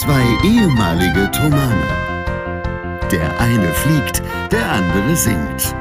[0.00, 1.86] Zwei ehemalige Tomane.
[3.12, 5.74] Der eine fliegt, der andere singt.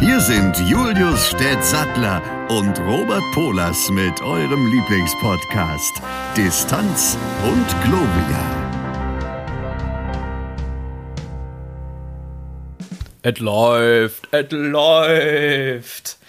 [0.00, 6.02] Hier sind Julius Städtsattler und Robert Polas mit eurem Lieblingspodcast
[6.36, 8.44] Distanz und Globia.
[13.22, 16.19] Es läuft, es läuft.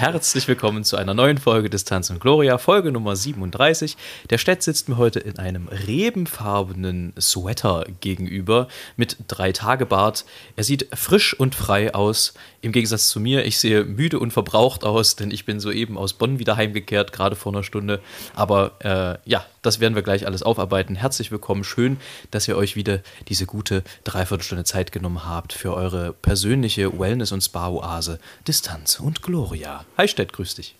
[0.00, 3.98] Herzlich willkommen zu einer neuen Folge Distanz und Gloria, Folge Nummer 37.
[4.30, 10.24] Der Stett sitzt mir heute in einem rebenfarbenen Sweater gegenüber mit drei Tage Bart.
[10.56, 12.32] Er sieht frisch und frei aus.
[12.62, 16.14] Im Gegensatz zu mir, ich sehe müde und verbraucht aus, denn ich bin soeben aus
[16.14, 18.00] Bonn wieder heimgekehrt, gerade vor einer Stunde.
[18.34, 20.94] Aber äh, ja, das werden wir gleich alles aufarbeiten.
[20.94, 21.64] Herzlich willkommen.
[21.64, 21.98] Schön,
[22.30, 27.42] dass ihr euch wieder diese gute Dreiviertelstunde Zeit genommen habt für eure persönliche Wellness- und
[27.42, 29.84] Spa-Oase Distanz und Gloria.
[29.98, 30.76] Hi Stett, grüß dich.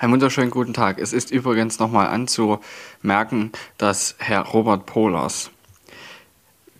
[0.00, 0.98] Einen wunderschönen guten Tag.
[0.98, 5.50] Es ist übrigens nochmal anzumerken, dass Herr Robert Pohlers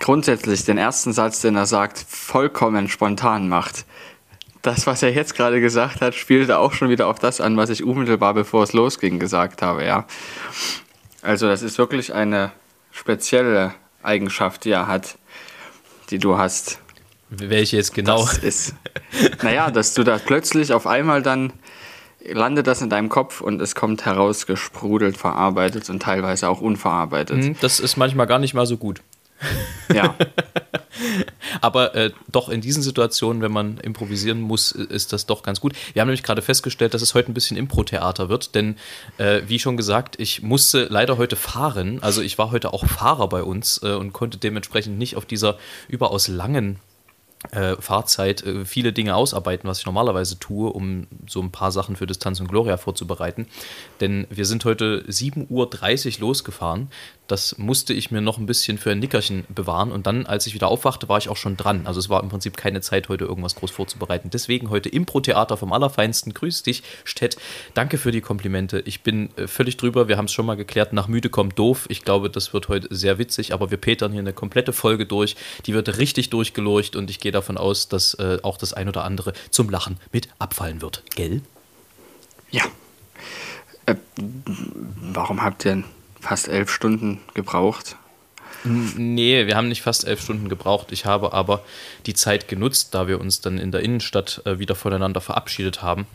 [0.00, 3.84] grundsätzlich den ersten Satz, den er sagt, vollkommen spontan macht.
[4.62, 7.70] Das, was er jetzt gerade gesagt hat, spielte auch schon wieder auf das an, was
[7.70, 10.06] ich unmittelbar bevor es losging gesagt habe, ja.
[11.22, 12.52] Also das ist wirklich eine
[12.90, 15.16] spezielle Eigenschaft, die er hat,
[16.10, 16.78] die du hast.
[17.30, 18.24] Welche jetzt genau?
[18.24, 18.74] Das ist,
[19.42, 21.52] naja, dass du da plötzlich auf einmal dann
[22.24, 27.44] landet das in deinem Kopf und es kommt herausgesprudelt, verarbeitet und teilweise auch unverarbeitet.
[27.44, 29.02] Hm, das ist manchmal gar nicht mal so gut.
[29.92, 30.14] Ja.
[31.60, 35.74] Aber äh, doch in diesen Situationen, wenn man improvisieren muss, ist das doch ganz gut.
[35.92, 38.76] Wir haben nämlich gerade festgestellt, dass es heute ein bisschen Impro-Theater wird, denn
[39.18, 42.02] äh, wie schon gesagt, ich musste leider heute fahren.
[42.02, 45.58] Also ich war heute auch Fahrer bei uns äh, und konnte dementsprechend nicht auf dieser
[45.88, 46.78] überaus langen
[47.52, 51.94] äh, Fahrzeit äh, viele Dinge ausarbeiten, was ich normalerweise tue, um so ein paar Sachen
[51.94, 53.46] für Distanz und Gloria vorzubereiten.
[54.00, 56.88] Denn wir sind heute 7.30 Uhr losgefahren.
[57.28, 59.92] Das musste ich mir noch ein bisschen für ein Nickerchen bewahren.
[59.92, 61.86] Und dann, als ich wieder aufwachte, war ich auch schon dran.
[61.86, 64.30] Also es war im Prinzip keine Zeit, heute irgendwas groß vorzubereiten.
[64.30, 66.32] Deswegen heute Impro-Theater vom Allerfeinsten.
[66.32, 67.36] Grüß dich, Stett.
[67.74, 68.80] Danke für die Komplimente.
[68.80, 70.08] Ich bin äh, völlig drüber.
[70.08, 70.94] Wir haben es schon mal geklärt.
[70.94, 71.84] Nach müde kommt doof.
[71.90, 73.52] Ich glaube, das wird heute sehr witzig.
[73.52, 75.36] Aber wir petern hier eine komplette Folge durch.
[75.66, 76.96] Die wird richtig durchgelurcht.
[76.96, 80.28] Und ich gehe davon aus, dass äh, auch das ein oder andere zum Lachen mit
[80.38, 81.02] abfallen wird.
[81.14, 81.42] Gell?
[82.50, 82.64] Ja.
[83.84, 83.96] Äh,
[85.12, 85.84] warum habt ihr
[86.28, 87.96] fast elf Stunden gebraucht?
[88.62, 90.88] Nee, wir haben nicht fast elf Stunden gebraucht.
[90.90, 91.62] Ich habe aber
[92.04, 96.06] die Zeit genutzt, da wir uns dann in der Innenstadt äh, wieder voneinander verabschiedet haben,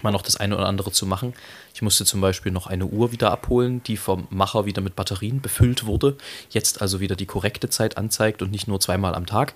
[0.00, 1.34] mal noch das eine oder andere zu machen.
[1.74, 5.40] Ich musste zum Beispiel noch eine Uhr wieder abholen, die vom Macher wieder mit Batterien
[5.40, 6.16] befüllt wurde,
[6.50, 9.54] jetzt also wieder die korrekte Zeit anzeigt und nicht nur zweimal am Tag.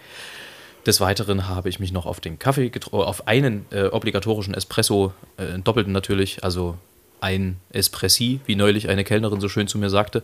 [0.85, 5.61] Des Weiteren habe ich mich noch auf den Kaffee auf einen äh, obligatorischen Espresso, äh,
[5.61, 6.77] doppelten natürlich, also
[7.23, 10.23] ein Espressi, wie neulich eine Kellnerin so schön zu mir sagte,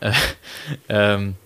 [0.00, 0.12] äh,
[0.88, 1.36] ähm,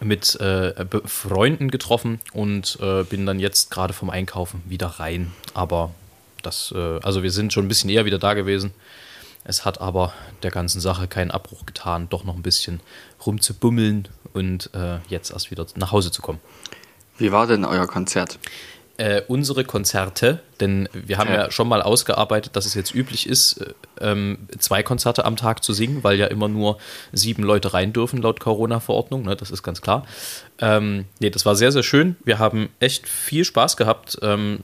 [0.00, 5.32] mit äh, Freunden getroffen und äh, bin dann jetzt gerade vom Einkaufen wieder rein.
[5.52, 5.94] Aber
[6.42, 8.72] das, äh, also wir sind schon ein bisschen eher wieder da gewesen.
[9.44, 12.80] Es hat aber der ganzen Sache keinen Abbruch getan, doch noch ein bisschen
[13.26, 16.40] rumzubummeln und äh, jetzt erst wieder nach Hause zu kommen.
[17.18, 18.38] Wie war denn euer Konzert?
[18.96, 21.44] Äh, unsere Konzerte, denn wir haben ja.
[21.44, 21.50] ja.
[21.50, 25.72] schon mal ausgearbeitet, dass es jetzt üblich ist, äh, ähm, zwei Konzerte am Tag zu
[25.72, 26.78] singen, weil ja immer nur
[27.12, 30.06] sieben Leute rein dürfen laut Corona-Verordnung, ne, das ist ganz klar.
[30.60, 32.16] Ähm, nee, das war sehr, sehr schön.
[32.24, 34.18] Wir haben echt viel Spaß gehabt.
[34.22, 34.60] Ähm,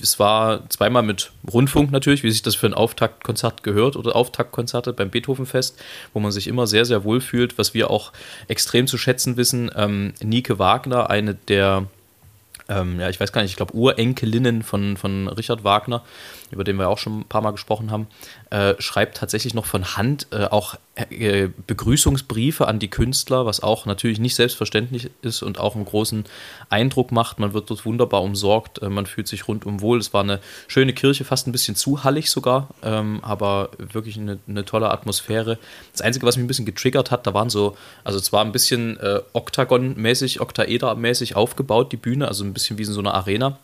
[0.00, 4.92] es war zweimal mit Rundfunk natürlich, wie sich das für ein Auftaktkonzert gehört oder Auftaktkonzerte
[4.92, 5.82] beim Beethovenfest,
[6.12, 8.12] wo man sich immer sehr, sehr wohl fühlt, was wir auch
[8.48, 9.70] extrem zu schätzen wissen.
[9.74, 11.88] Ähm, Nike Wagner, eine der
[12.68, 16.02] ähm, ja, ich weiß gar nicht, ich glaube Urenkelinnen von, von Richard Wagner,
[16.52, 18.06] über den wir auch schon ein paar Mal gesprochen haben,
[18.50, 23.86] äh, schreibt tatsächlich noch von Hand äh, auch äh, Begrüßungsbriefe an die Künstler, was auch
[23.86, 26.24] natürlich nicht selbstverständlich ist und auch einen großen
[26.68, 27.38] Eindruck macht.
[27.38, 29.98] Man wird dort wunderbar umsorgt, äh, man fühlt sich rundum wohl.
[29.98, 34.38] Es war eine schöne Kirche, fast ein bisschen zu hallig sogar, ähm, aber wirklich eine,
[34.46, 35.58] eine, tolle Atmosphäre.
[35.92, 37.74] Das Einzige, was mich ein bisschen getriggert hat, da waren so,
[38.04, 42.92] also zwar ein bisschen äh, Oktagon-mäßig, Oktaeder-mäßig aufgebaut, die Bühne, also ein bisschen wie in
[42.92, 43.58] so einer Arena.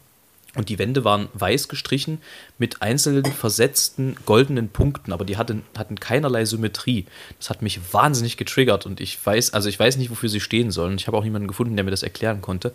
[0.59, 2.21] Und die Wände waren weiß gestrichen
[2.59, 7.07] mit einzelnen versetzten goldenen Punkten, aber die hatten, hatten keinerlei Symmetrie.
[7.39, 10.73] Das hat mich wahnsinnig getriggert und ich weiß, also ich weiß nicht, wofür sie stehen
[10.73, 10.97] sollen.
[10.97, 12.73] Ich habe auch niemanden gefunden, der mir das erklären konnte.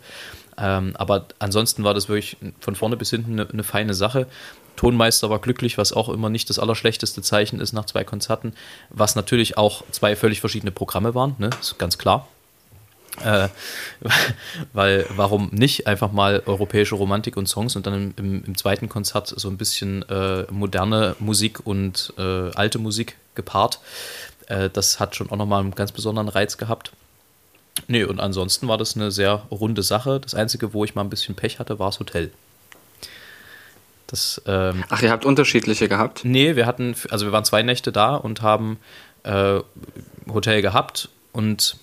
[0.56, 4.28] Ähm, aber ansonsten war das wirklich von vorne bis hinten eine, eine feine Sache.
[4.76, 8.54] Tonmeister war glücklich, was auch immer nicht das allerschlechteste Zeichen ist nach zwei Konzerten,
[8.88, 11.50] was natürlich auch zwei völlig verschiedene Programme waren, ne?
[11.60, 12.28] ist ganz klar.
[13.22, 13.48] Äh,
[14.72, 19.28] weil, warum nicht einfach mal europäische Romantik und Songs und dann im, im, zweiten Konzert
[19.28, 23.80] so ein bisschen äh, moderne Musik und äh, alte Musik gepaart.
[24.46, 26.92] Äh, das hat schon auch nochmal einen ganz besonderen Reiz gehabt.
[27.88, 30.20] Nee, und ansonsten war das eine sehr runde Sache.
[30.20, 32.30] Das Einzige, wo ich mal ein bisschen Pech hatte, war das Hotel.
[34.06, 36.24] Das, ähm, Ach, ihr habt unterschiedliche gehabt?
[36.24, 38.78] Nee, wir hatten, also wir waren zwei Nächte da und haben
[39.24, 39.60] äh,
[40.28, 41.76] Hotel gehabt und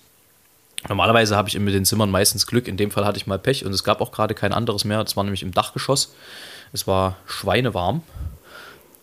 [0.88, 2.68] normalerweise habe ich mit den Zimmern meistens Glück.
[2.68, 5.02] In dem Fall hatte ich mal Pech und es gab auch gerade kein anderes mehr.
[5.02, 6.14] Das war nämlich im Dachgeschoss.
[6.72, 8.02] Es war schweinewarm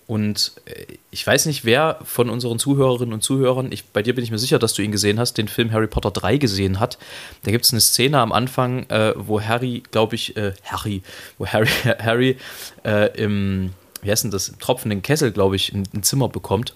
[0.10, 4.24] und äh, ich weiß nicht, wer von unseren Zuhörerinnen und Zuhörern, ich, bei dir bin
[4.24, 6.98] ich mir sicher, dass du ihn gesehen hast, den Film Harry Potter 3 gesehen hat.
[7.44, 11.04] Da gibt es eine Szene am Anfang, äh, wo Harry, glaube ich, äh, Harry,
[11.38, 12.38] wo Harry, Harry
[12.84, 16.74] äh, im, wie heißt denn das, im tropfenden Kessel, glaube ich, ein, ein Zimmer bekommt.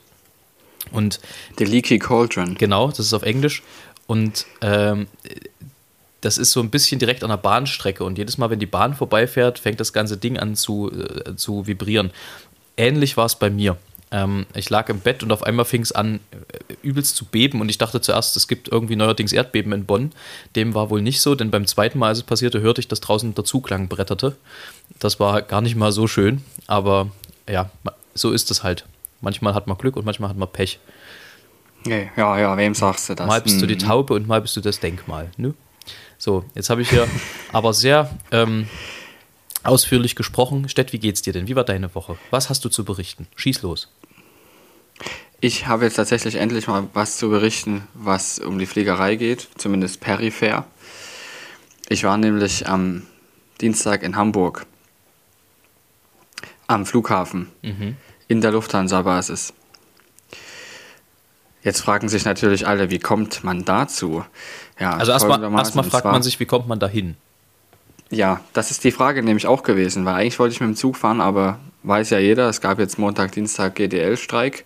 [0.91, 1.19] Und
[1.57, 2.53] The Leaky Cauldron.
[2.53, 3.63] Genau, das ist auf Englisch.
[4.07, 5.07] Und ähm,
[6.21, 8.93] das ist so ein bisschen direkt an der Bahnstrecke und jedes Mal, wenn die Bahn
[8.93, 12.11] vorbeifährt, fängt das ganze Ding an zu, äh, zu vibrieren
[12.77, 13.77] ähnlich war es bei mir.
[14.11, 17.61] Ähm, ich lag im Bett und auf einmal fing es an, äh, übelst zu beben
[17.61, 20.11] und ich dachte zuerst, es gibt irgendwie neuerdings Erdbeben in Bonn.
[20.55, 23.01] Dem war wohl nicht so, denn beim zweiten Mal, als es passierte, hörte ich, dass
[23.01, 24.35] draußen der Zugklang bretterte.
[24.99, 27.09] Das war gar nicht mal so schön, aber
[27.49, 27.69] ja,
[28.13, 28.85] so ist es halt.
[29.21, 30.79] Manchmal hat man Glück und manchmal hat man Pech.
[31.85, 33.27] Ja, ja, wem sagst du das?
[33.27, 33.79] Mal bist du die mhm.
[33.79, 35.31] Taube und mal bist du das Denkmal.
[35.37, 35.53] Ne?
[36.17, 37.07] So, jetzt habe ich hier
[37.51, 38.67] aber sehr ähm,
[39.63, 40.69] ausführlich gesprochen.
[40.69, 41.47] Stett, wie geht's dir denn?
[41.47, 42.17] Wie war deine Woche?
[42.31, 43.27] Was hast du zu berichten?
[43.35, 43.89] Schieß los.
[45.41, 49.99] Ich habe jetzt tatsächlich endlich mal was zu berichten, was um die Fliegerei geht, zumindest
[49.99, 50.65] peripher.
[51.89, 53.03] Ich war nämlich am
[53.59, 54.65] Dienstag in Hamburg
[56.67, 57.97] am Flughafen mhm.
[58.27, 59.53] in der Lufthansa-Basis.
[61.63, 64.25] Jetzt fragen sich natürlich alle, wie kommt man dazu?
[64.79, 67.15] Ja, also erstmal erst fragt man sich, wie kommt man dahin?
[68.09, 70.97] Ja, das ist die Frage nämlich auch gewesen, weil eigentlich wollte ich mit dem Zug
[70.97, 74.65] fahren, aber weiß ja jeder, es gab jetzt Montag, Dienstag GDL-Streik.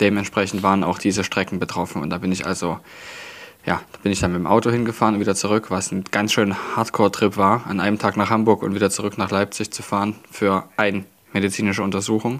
[0.00, 2.78] Dementsprechend waren auch diese Strecken betroffen und da bin ich also,
[3.64, 6.32] ja, da bin ich dann mit dem Auto hingefahren und wieder zurück, was ein ganz
[6.32, 10.14] schön Hardcore-Trip war, an einem Tag nach Hamburg und wieder zurück nach Leipzig zu fahren
[10.30, 12.38] für eine medizinische Untersuchung.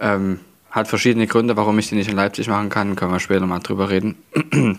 [0.00, 0.40] Ähm,
[0.76, 3.60] hat verschiedene Gründe, warum ich die nicht in Leipzig machen kann, können wir später mal
[3.60, 4.16] drüber reden.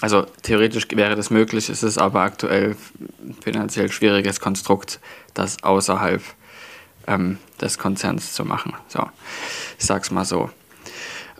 [0.00, 2.76] Also theoretisch wäre das möglich, es ist aber aktuell
[3.24, 5.00] ein finanziell schwieriges Konstrukt,
[5.32, 6.20] das außerhalb
[7.06, 8.74] ähm, des Konzerns zu machen.
[8.88, 9.08] So,
[9.78, 10.50] ich sag's mal so.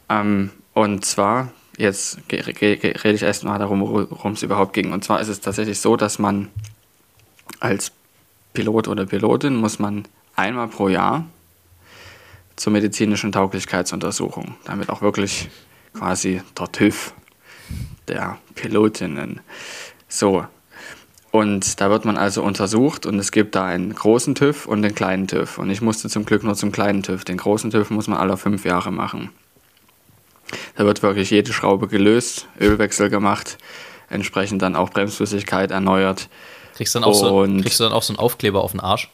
[0.08, 4.92] Ähm, und zwar, jetzt rede ich erstmal darum, worum es überhaupt ging.
[4.92, 6.48] Und zwar ist es tatsächlich so, dass man
[7.60, 7.92] als
[8.54, 10.06] Pilot oder Pilotin muss man
[10.36, 11.26] einmal pro Jahr
[12.56, 15.48] zur medizinischen Tauglichkeitsuntersuchung, damit auch wirklich
[15.92, 17.14] quasi der TÜV
[18.08, 19.40] der Pilotinnen.
[20.08, 20.46] So.
[21.30, 24.94] Und da wird man also untersucht und es gibt da einen großen TÜV und einen
[24.94, 25.58] kleinen TÜV.
[25.58, 27.24] Und ich musste zum Glück nur zum kleinen TÜV.
[27.24, 29.30] Den großen TÜV muss man alle fünf Jahre machen.
[30.76, 33.58] Da wird wirklich jede Schraube gelöst, Ölwechsel gemacht,
[34.08, 36.28] entsprechend dann auch Bremsflüssigkeit erneuert.
[36.76, 39.10] Kriegst, dann auch so, kriegst du dann auch so einen Aufkleber auf den Arsch?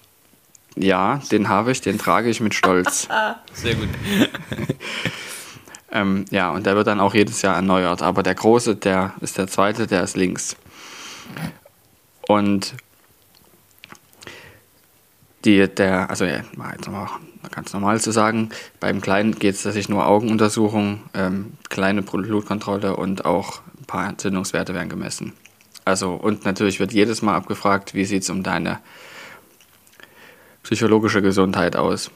[0.76, 3.08] Ja, den habe ich, den trage ich mit Stolz.
[3.52, 3.88] Sehr gut.
[5.92, 8.02] Ähm, ja, und der wird dann auch jedes Jahr erneuert.
[8.02, 10.56] Aber der große, der ist der zweite, der ist links.
[12.28, 12.74] Und
[15.44, 17.08] die, der, also ja, jetzt nochmal
[17.50, 23.24] ganz normal zu sagen, beim Kleinen geht es tatsächlich nur Augenuntersuchung, ähm, kleine Blutkontrolle und
[23.24, 25.32] auch ein paar Entzündungswerte werden gemessen.
[25.84, 28.78] Also, und natürlich wird jedes Mal abgefragt, wie sieht es um deine
[30.62, 32.10] psychologische Gesundheit aus.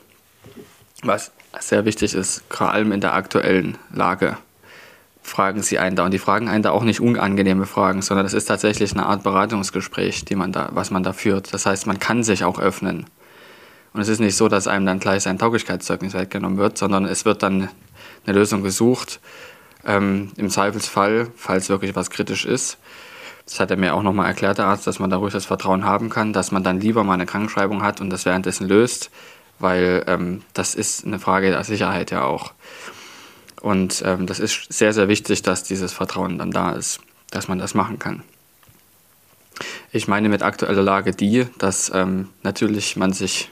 [1.03, 4.37] Was sehr wichtig ist, vor allem in der aktuellen Lage,
[5.23, 6.05] fragen sie einen da.
[6.05, 9.23] Und die fragen einen da auch nicht unangenehme Fragen, sondern es ist tatsächlich eine Art
[9.23, 11.53] Beratungsgespräch, die man da, was man da führt.
[11.53, 13.07] Das heißt, man kann sich auch öffnen.
[13.93, 17.25] Und es ist nicht so, dass einem dann gleich sein Tauglichkeitszeugnis weggenommen wird, sondern es
[17.25, 17.71] wird dann
[18.27, 19.21] eine Lösung gesucht.
[19.87, 22.79] Ähm, Im Zweifelsfall, falls wirklich was kritisch ist,
[23.47, 25.85] das hat er mir auch nochmal erklärt, der Arzt, dass man da ruhig das Vertrauen
[25.85, 29.11] haben kann, dass man dann lieber mal eine Krankschreibung hat und das währenddessen löst,
[29.59, 32.53] weil ähm, das ist eine Frage der Sicherheit ja auch.
[33.61, 37.59] Und ähm, das ist sehr, sehr wichtig, dass dieses Vertrauen dann da ist, dass man
[37.59, 38.23] das machen kann.
[39.93, 43.51] Ich meine mit aktueller Lage die, dass ähm, natürlich man sich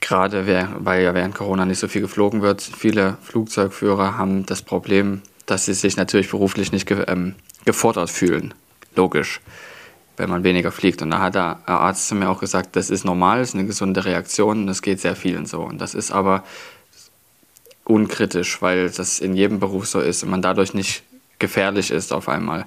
[0.00, 0.46] gerade,
[0.80, 5.66] weil ja während Corona nicht so viel geflogen wird, viele Flugzeugführer haben das Problem, dass
[5.66, 8.54] sie sich natürlich beruflich nicht ge ähm, gefordert fühlen.
[8.96, 9.40] Logisch
[10.16, 11.02] wenn man weniger fliegt.
[11.02, 13.66] Und da hat der Arzt zu mir auch gesagt, das ist normal, das ist eine
[13.66, 15.62] gesunde Reaktion und das geht sehr vielen so.
[15.62, 16.44] Und das ist aber
[17.84, 21.02] unkritisch, weil das in jedem Beruf so ist und man dadurch nicht
[21.38, 22.66] gefährlich ist auf einmal.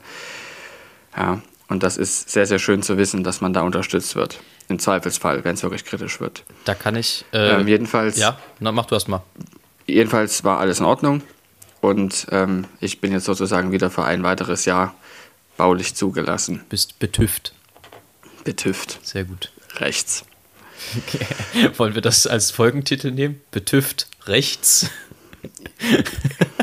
[1.15, 4.39] Ja, und das ist sehr, sehr schön zu wissen, dass man da unterstützt wird.
[4.68, 6.44] Im Zweifelsfall, wenn es wirklich kritisch wird.
[6.65, 7.24] Da kann ich.
[7.32, 8.18] Äh, ähm, jedenfalls.
[8.18, 9.24] Ja, na, mach du erst mal.
[9.86, 11.22] Jedenfalls war alles in Ordnung.
[11.82, 14.96] Und ähm, ich bin jetzt sozusagen wieder für ein weiteres Jahr
[15.58, 16.63] baulich zugelassen.
[16.70, 17.53] Bist betüft.
[18.44, 19.00] Betüft.
[19.05, 19.51] Sehr gut.
[19.77, 20.25] Rechts.
[20.98, 21.70] Okay.
[21.77, 23.41] Wollen wir das als Folgentitel nehmen?
[23.51, 24.89] Betüft rechts.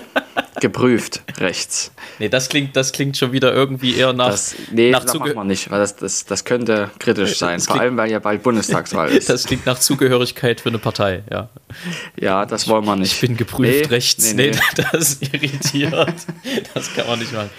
[0.63, 1.91] Geprüft rechts.
[2.21, 4.31] Nee, das klingt, das klingt schon wieder irgendwie eher nach.
[4.31, 7.59] Das, nee, nach das machen wir nicht, weil das, das, das könnte kritisch sein.
[7.59, 9.29] Vor allem, weil ja bald Bundestagswahl ist.
[9.29, 11.49] Das klingt nach Zugehörigkeit für eine Partei, ja.
[12.17, 13.15] Ja, das wollen wir nicht.
[13.15, 14.35] Ich bin geprüft nee, rechts.
[14.35, 14.59] Nee, nee.
[14.77, 16.15] nee, das irritiert.
[16.75, 17.51] das kann man nicht machen.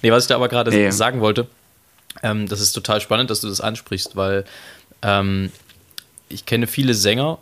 [0.00, 1.48] Nee, was ich da aber gerade sagen wollte,
[2.22, 4.44] ähm, das ist total spannend, dass du das ansprichst, weil
[5.02, 5.50] ähm,
[6.28, 7.38] ich kenne viele Sänger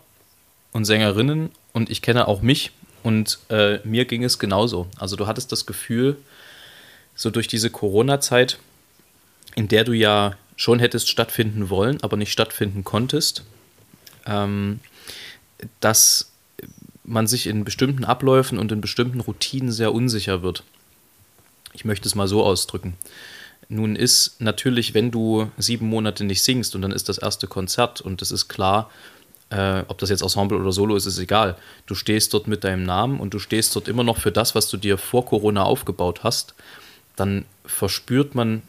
[0.73, 4.89] und Sängerinnen und ich kenne auch mich und äh, mir ging es genauso.
[4.99, 6.17] Also du hattest das Gefühl,
[7.15, 8.59] so durch diese Corona-Zeit,
[9.55, 13.45] in der du ja schon hättest stattfinden wollen, aber nicht stattfinden konntest,
[14.27, 14.81] ähm,
[15.81, 16.31] dass
[17.05, 20.63] man sich in bestimmten Abläufen und in bestimmten Routinen sehr unsicher wird.
[21.73, 22.95] Ich möchte es mal so ausdrücken.
[23.69, 28.01] Nun ist natürlich, wenn du sieben Monate nicht singst und dann ist das erste Konzert
[28.01, 28.91] und es ist klar,
[29.51, 31.57] äh, ob das jetzt Ensemble oder Solo ist, ist egal.
[31.87, 34.69] Du stehst dort mit deinem Namen und du stehst dort immer noch für das, was
[34.69, 36.55] du dir vor Corona aufgebaut hast.
[37.17, 38.63] Dann verspürt man,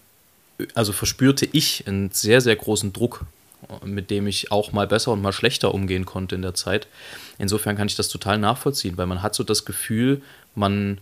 [0.74, 3.26] also verspürte ich einen sehr, sehr großen Druck,
[3.86, 6.88] mit dem ich auch mal besser und mal schlechter umgehen konnte in der Zeit.
[7.38, 10.24] Insofern kann ich das total nachvollziehen, weil man hat so das Gefühl,
[10.56, 10.98] man,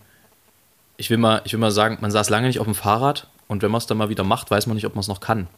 [0.98, 3.62] ich will mal, ich will mal sagen, man saß lange nicht auf dem Fahrrad und
[3.62, 5.48] wenn man es dann mal wieder macht, weiß man nicht, ob man es noch kann.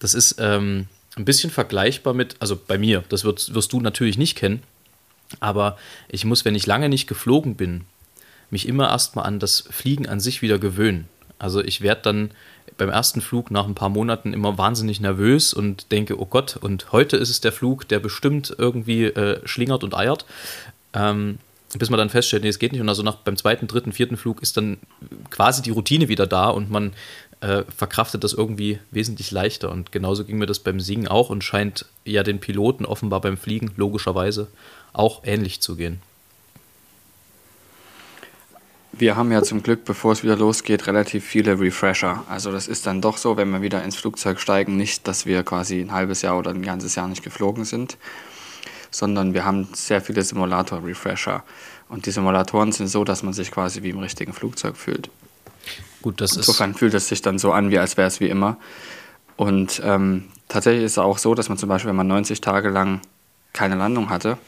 [0.00, 4.18] Das ist, ähm, ein bisschen vergleichbar mit, also bei mir, das wirst, wirst du natürlich
[4.18, 4.62] nicht kennen,
[5.40, 5.76] aber
[6.08, 7.84] ich muss, wenn ich lange nicht geflogen bin,
[8.50, 11.08] mich immer erstmal an das Fliegen an sich wieder gewöhnen.
[11.38, 12.30] Also ich werde dann
[12.76, 16.92] beim ersten Flug nach ein paar Monaten immer wahnsinnig nervös und denke, oh Gott, und
[16.92, 20.24] heute ist es der Flug, der bestimmt irgendwie äh, schlingert und eiert.
[20.92, 21.38] Ähm,
[21.78, 22.80] bis man dann feststellt, nee, es geht nicht.
[22.80, 24.78] Und also nach beim zweiten, dritten, vierten Flug ist dann
[25.30, 26.92] quasi die Routine wieder da und man
[27.42, 29.70] äh, verkraftet das irgendwie wesentlich leichter.
[29.70, 33.36] Und genauso ging mir das beim Singen auch und scheint ja den Piloten offenbar beim
[33.36, 34.46] Fliegen logischerweise
[34.92, 36.00] auch ähnlich zu gehen.
[38.92, 42.22] Wir haben ja zum Glück, bevor es wieder losgeht, relativ viele Refresher.
[42.28, 45.42] Also das ist dann doch so, wenn wir wieder ins Flugzeug steigen, nicht, dass wir
[45.42, 47.96] quasi ein halbes Jahr oder ein ganzes Jahr nicht geflogen sind,
[48.90, 51.42] sondern wir haben sehr viele Simulator-Refresher.
[51.88, 55.10] Und die Simulatoren sind so, dass man sich quasi wie im richtigen Flugzeug fühlt.
[56.02, 58.56] Gut, das Insofern fühlt es sich dann so an, wie als wäre es wie immer.
[59.36, 62.68] Und ähm, tatsächlich ist es auch so, dass man zum Beispiel, wenn man 90 Tage
[62.68, 63.00] lang
[63.52, 64.38] keine Landung hatte,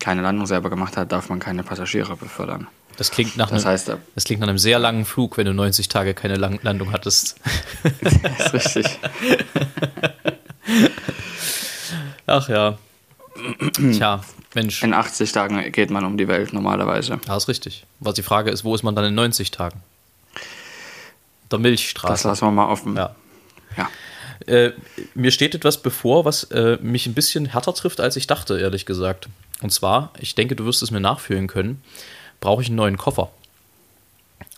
[0.00, 2.66] keine Landung selber gemacht hat, darf man keine Passagiere befördern.
[2.96, 5.52] Das klingt nach, das, heißt, einem, das klingt nach einem sehr langen Flug, wenn du
[5.52, 7.36] 90 Tage keine Lang Landung hattest.
[8.02, 8.98] das ist richtig.
[12.26, 12.78] Ach ja.
[13.76, 14.20] Tja,
[14.54, 14.82] Mensch.
[14.82, 17.18] In 80 Tagen geht man um die Welt normalerweise.
[17.26, 17.84] Ja, ist richtig.
[17.98, 19.82] Was die Frage ist, wo ist man dann in 90 Tagen?
[21.50, 22.12] Der Milchstraße.
[22.12, 22.96] Das lassen wir mal offen.
[22.96, 23.14] Ja.
[23.76, 23.88] ja.
[24.46, 24.72] Äh,
[25.14, 28.86] mir steht etwas bevor, was äh, mich ein bisschen härter trifft, als ich dachte, ehrlich
[28.86, 29.28] gesagt.
[29.62, 31.82] Und zwar, ich denke, du wirst es mir nachfühlen können,
[32.40, 33.30] brauche ich einen neuen Koffer.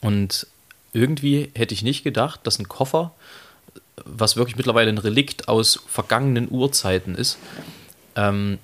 [0.01, 0.47] Und
[0.93, 3.13] irgendwie hätte ich nicht gedacht, dass ein Koffer,
[4.05, 7.39] was wirklich mittlerweile ein Relikt aus vergangenen Urzeiten ist,
[8.15, 8.59] ähm,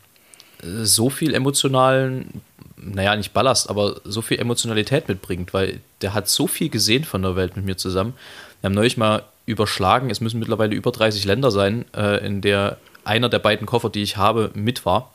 [0.62, 2.40] so viel emotionalen,
[2.76, 7.23] naja, nicht Ballast, aber so viel Emotionalität mitbringt, weil der hat so viel gesehen von
[7.23, 8.14] der Welt mit mir zusammen.
[8.61, 12.78] Wir haben neulich mal überschlagen, es müssen mittlerweile über 30 Länder sein, äh, in der
[13.04, 15.14] einer der beiden Koffer, die ich habe, mit war.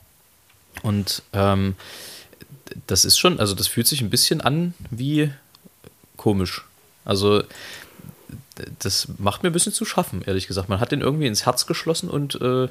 [0.84, 1.75] Und ähm,
[2.88, 5.32] das ist schon, also das fühlt sich ein bisschen an wie
[6.17, 6.65] komisch.
[7.06, 7.44] Also
[8.79, 10.70] das macht mir ein bisschen zu schaffen, ehrlich gesagt.
[10.70, 12.67] Man hat den irgendwie ins Herz geschlossen und äh,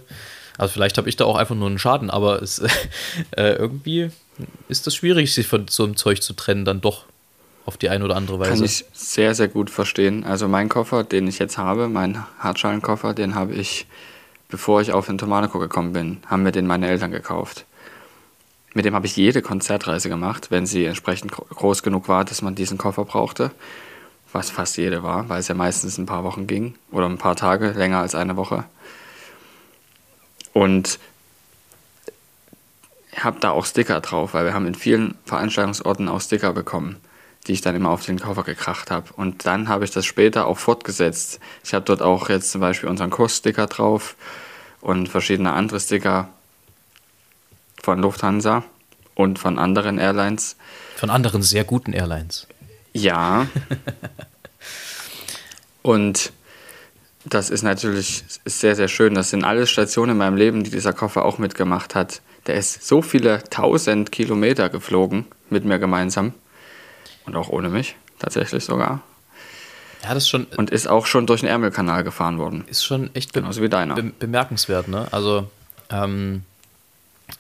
[0.59, 2.59] also vielleicht habe ich da auch einfach nur einen Schaden, aber es,
[3.31, 4.11] äh, irgendwie
[4.69, 7.05] ist das schwierig, sich von so einem Zeug zu trennen, dann doch
[7.67, 8.55] auf die eine oder andere Weise.
[8.55, 10.25] Kann ich sehr, sehr gut verstehen.
[10.25, 13.87] Also mein Koffer, den ich jetzt habe, mein Hartschalenkoffer, den habe ich,
[14.49, 17.67] bevor ich auf den Tomanico gekommen bin, haben mir den meine Eltern gekauft.
[18.73, 22.55] Mit dem habe ich jede Konzertreise gemacht, wenn sie entsprechend groß genug war, dass man
[22.55, 23.51] diesen Koffer brauchte.
[24.33, 27.37] Was fast jede war, weil es ja meistens ein paar Wochen ging oder ein paar
[27.37, 28.65] Tage, länger als eine Woche.
[30.53, 30.99] Und
[33.17, 36.97] habe da auch Sticker drauf, weil wir haben in vielen Veranstaltungsorten auch Sticker bekommen,
[37.47, 39.13] die ich dann immer auf den Koffer gekracht habe.
[39.15, 41.41] Und dann habe ich das später auch fortgesetzt.
[41.65, 44.17] Ich habe dort auch jetzt zum Beispiel unseren Kurssticker drauf
[44.81, 46.29] und verschiedene andere Sticker
[47.83, 48.65] von Lufthansa
[49.15, 50.57] und von anderen Airlines.
[50.97, 52.47] Von anderen sehr guten Airlines.
[52.93, 53.47] Ja.
[55.83, 56.33] Und
[57.25, 59.15] das ist natürlich sehr, sehr schön.
[59.15, 62.23] Das sind alles Stationen in meinem Leben, die dieser Koffer auch mitgemacht hat.
[62.47, 66.35] Der ist so viele tausend Kilometer geflogen mit mir gemeinsam.
[67.27, 69.03] Und auch ohne mich, tatsächlich sogar.
[70.03, 70.45] Ja, das ist schon.
[70.57, 72.65] Und ist auch schon durch den Ärmelkanal gefahren worden.
[72.69, 73.95] Ist schon echt Genauso wie deiner.
[73.95, 75.09] Be bemerkenswert, ne?
[75.11, 75.51] Also,
[75.91, 76.43] ähm,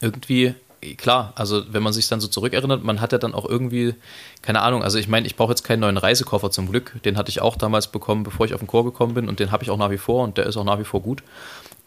[0.00, 0.54] irgendwie,
[0.96, 3.94] klar, also wenn man sich dann so zurückerinnert, man hat ja dann auch irgendwie,
[4.42, 7.00] keine Ahnung, also ich meine, ich brauche jetzt keinen neuen Reisekoffer zum Glück.
[7.04, 9.52] Den hatte ich auch damals bekommen, bevor ich auf den Chor gekommen bin und den
[9.52, 11.22] habe ich auch nach wie vor und der ist auch nach wie vor gut.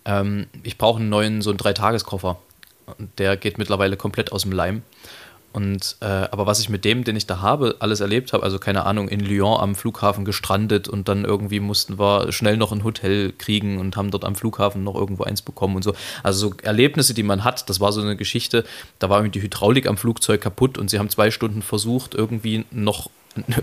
[0.05, 2.37] Ähm, ich brauche einen neuen, so einen Dreitageskoffer.
[3.17, 4.81] Der geht mittlerweile komplett aus dem Leim.
[5.51, 8.59] Und äh, aber was ich mit dem, den ich da habe, alles erlebt habe, also
[8.59, 12.83] keine Ahnung, in Lyon am Flughafen gestrandet und dann irgendwie mussten wir schnell noch ein
[12.83, 15.93] Hotel kriegen und haben dort am Flughafen noch irgendwo eins bekommen und so.
[16.21, 18.63] Also so Erlebnisse, die man hat, das war so eine Geschichte,
[18.99, 22.65] da war irgendwie die Hydraulik am Flugzeug kaputt und sie haben zwei Stunden versucht, irgendwie
[22.71, 23.09] noch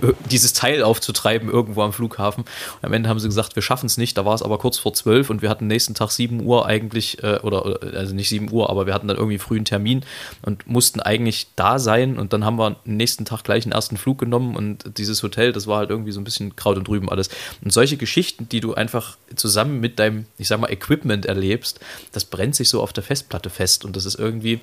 [0.31, 2.45] dieses Teil aufzutreiben irgendwo am Flughafen.
[2.45, 4.17] Und am Ende haben sie gesagt, wir schaffen es nicht.
[4.19, 7.23] Da war es aber kurz vor zwölf und wir hatten nächsten Tag sieben Uhr eigentlich,
[7.23, 10.05] äh, oder also nicht sieben Uhr, aber wir hatten dann irgendwie frühen Termin
[10.43, 12.19] und mussten eigentlich da sein.
[12.19, 15.67] Und dann haben wir nächsten Tag gleich einen ersten Flug genommen und dieses Hotel, das
[15.67, 17.29] war halt irgendwie so ein bisschen Kraut und drüben alles.
[17.63, 21.81] Und solche Geschichten, die du einfach zusammen mit deinem, ich sag mal, Equipment erlebst,
[22.13, 24.61] das brennt sich so auf der Festplatte fest und das ist irgendwie.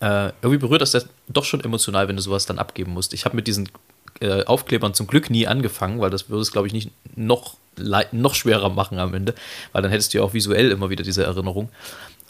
[0.00, 3.12] Äh, irgendwie berührt das doch schon emotional, wenn du sowas dann abgeben musst.
[3.12, 3.68] Ich habe mit diesen
[4.20, 7.56] äh, Aufklebern zum Glück nie angefangen, weil das würde es, glaube ich, nicht noch,
[8.12, 9.34] noch schwerer machen am Ende,
[9.72, 11.70] weil dann hättest du ja auch visuell immer wieder diese Erinnerung.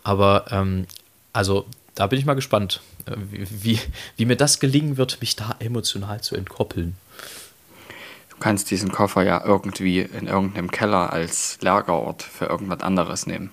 [0.03, 0.87] Aber ähm,
[1.33, 3.81] also da bin ich mal gespannt, äh, wie, wie,
[4.17, 6.97] wie mir das gelingen wird, mich da emotional zu entkoppeln.
[8.31, 13.51] Du kannst diesen Koffer ja irgendwie in irgendeinem Keller als Lagerort für irgendwas anderes nehmen.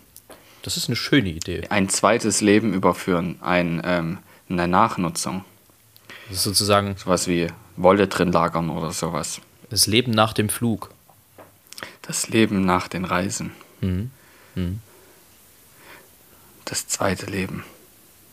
[0.62, 1.68] Das ist eine schöne Idee.
[1.70, 5.44] Ein zweites Leben überführen, ein, ähm, eine Nachnutzung.
[6.30, 6.96] Das ist sozusagen.
[6.98, 9.42] Sowas wie Wolle drin lagern oder sowas.
[9.70, 10.92] Das Leben nach dem Flug.
[12.02, 13.52] Das Leben nach den Reisen.
[13.82, 14.12] Mhm.
[14.56, 14.82] Mhm.
[16.66, 17.64] Das zweite Leben.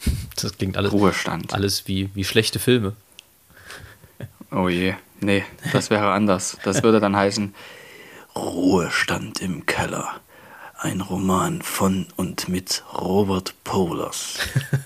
[0.37, 0.93] Das klingt alles.
[0.93, 1.55] Ruhestand.
[1.55, 2.95] Alles wie, wie schlechte Filme.
[4.51, 4.95] Oh je.
[5.21, 6.59] Nee, das wäre anders.
[6.65, 7.55] Das würde dann heißen
[8.37, 10.21] Ruhestand im Keller.
[10.79, 14.39] Ein Roman von und mit Robert Polers.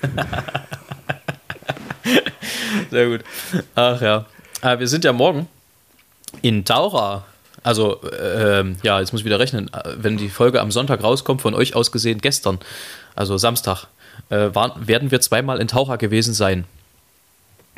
[2.91, 3.25] Sehr gut.
[3.75, 4.27] Ach ja.
[4.63, 5.49] Äh, wir sind ja morgen
[6.43, 7.25] in Taura.
[7.63, 9.71] Also, äh, ja, jetzt muss ich wieder rechnen.
[9.97, 12.59] Wenn die Folge am Sonntag rauskommt, von euch aus gesehen gestern,
[13.15, 13.87] also Samstag,
[14.31, 16.65] äh, waren, werden wir zweimal in Taucher gewesen sein.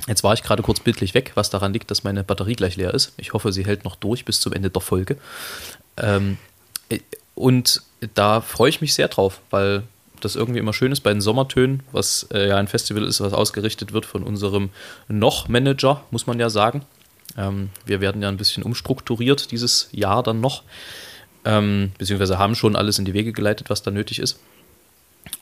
[0.06, 2.94] Jetzt war ich gerade kurz bildlich weg, was daran liegt, dass meine Batterie gleich leer
[2.94, 3.12] ist.
[3.16, 5.16] Ich hoffe, sie hält noch durch bis zum Ende der Folge.
[5.96, 6.38] Ähm,
[6.88, 7.00] äh,
[7.34, 7.82] und
[8.14, 9.82] da freue ich mich sehr drauf, weil
[10.20, 13.32] das irgendwie immer schön ist bei den Sommertönen, was äh, ja ein Festival ist, was
[13.32, 14.70] ausgerichtet wird von unserem
[15.08, 16.82] Noch-Manager, muss man ja sagen.
[17.36, 20.62] Ähm, wir werden ja ein bisschen umstrukturiert dieses Jahr dann noch,
[21.44, 24.38] ähm, beziehungsweise haben schon alles in die Wege geleitet, was da nötig ist.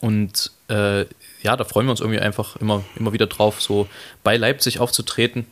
[0.00, 1.02] Und äh,
[1.42, 3.88] ja, da freuen wir uns irgendwie einfach immer, immer wieder drauf, so
[4.22, 5.46] bei Leipzig aufzutreten.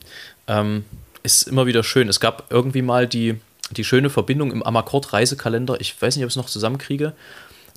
[0.47, 0.85] Ähm,
[1.23, 2.09] ist immer wieder schön.
[2.09, 5.81] Es gab irgendwie mal die, die schöne Verbindung im Amakord-Reisekalender.
[5.81, 7.13] Ich weiß nicht, ob ich es noch zusammenkriege.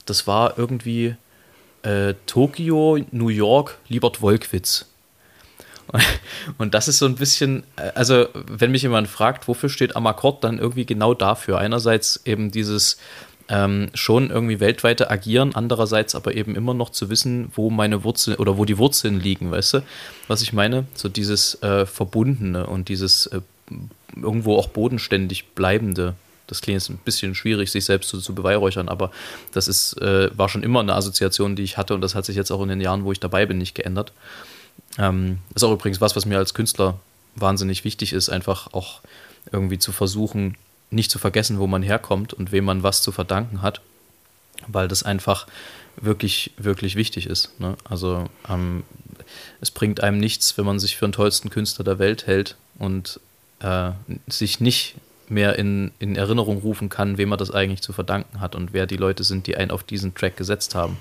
[0.06, 1.16] Das war irgendwie
[1.84, 4.86] äh, Tokio, New York, Liebert Wolkwitz.
[6.58, 10.44] Und das ist so ein bisschen, äh, also wenn mich jemand fragt, wofür steht Amakord,
[10.44, 11.58] dann irgendwie genau dafür.
[11.58, 12.98] Einerseits eben dieses
[13.50, 18.38] ähm, schon irgendwie weltweite Agieren, andererseits aber eben immer noch zu wissen, wo meine Wurzeln
[18.38, 19.84] oder wo die Wurzeln liegen, weißt du,
[20.28, 20.86] was ich meine?
[20.94, 23.42] So dieses äh, Verbundene und dieses äh,
[24.16, 26.14] irgendwo auch bodenständig Bleibende
[26.50, 29.12] das klingt jetzt ein bisschen schwierig, sich selbst so zu beweihräuchern, aber
[29.52, 32.36] das ist, äh, war schon immer eine Assoziation, die ich hatte und das hat sich
[32.36, 34.14] jetzt auch in den Jahren, wo ich dabei bin, nicht geändert.
[34.98, 37.00] Ähm, ist auch übrigens was, was mir als Künstler
[37.36, 39.02] wahnsinnig wichtig ist, einfach auch
[39.52, 40.56] irgendwie zu versuchen,
[40.90, 43.82] nicht zu vergessen, wo man herkommt und wem man was zu verdanken hat,
[44.68, 45.46] weil das einfach
[45.98, 47.60] wirklich, wirklich wichtig ist.
[47.60, 47.76] Ne?
[47.84, 48.84] Also ähm,
[49.62, 53.20] es bringt einem nichts, wenn man sich für den tollsten Künstler der Welt hält und
[53.60, 53.92] äh,
[54.28, 54.96] sich nicht
[55.30, 58.86] mehr in, in Erinnerung rufen kann, wem er das eigentlich zu verdanken hat und wer
[58.86, 60.98] die Leute sind, die einen auf diesen Track gesetzt haben.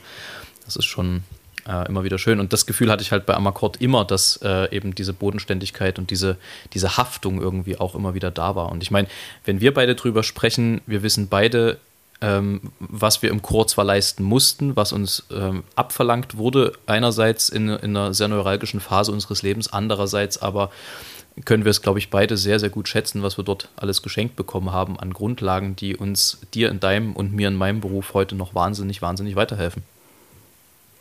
[0.64, 1.22] Das ist schon
[1.68, 2.40] äh, immer wieder schön.
[2.40, 6.10] Und das Gefühl hatte ich halt bei Amakord immer, dass äh, eben diese Bodenständigkeit und
[6.10, 6.36] diese,
[6.72, 8.72] diese Haftung irgendwie auch immer wieder da war.
[8.72, 9.08] Und ich meine,
[9.44, 11.78] wenn wir beide drüber sprechen, wir wissen beide,
[12.20, 17.68] ähm, was wir im Chor zwar leisten mussten, was uns ähm, abverlangt wurde, einerseits in,
[17.68, 20.70] in einer sehr neuralgischen Phase unseres Lebens, andererseits aber
[21.44, 24.36] können wir es, glaube ich, beide sehr, sehr gut schätzen, was wir dort alles geschenkt
[24.36, 28.34] bekommen haben an Grundlagen, die uns dir in deinem und mir in meinem Beruf heute
[28.34, 29.82] noch wahnsinnig, wahnsinnig weiterhelfen.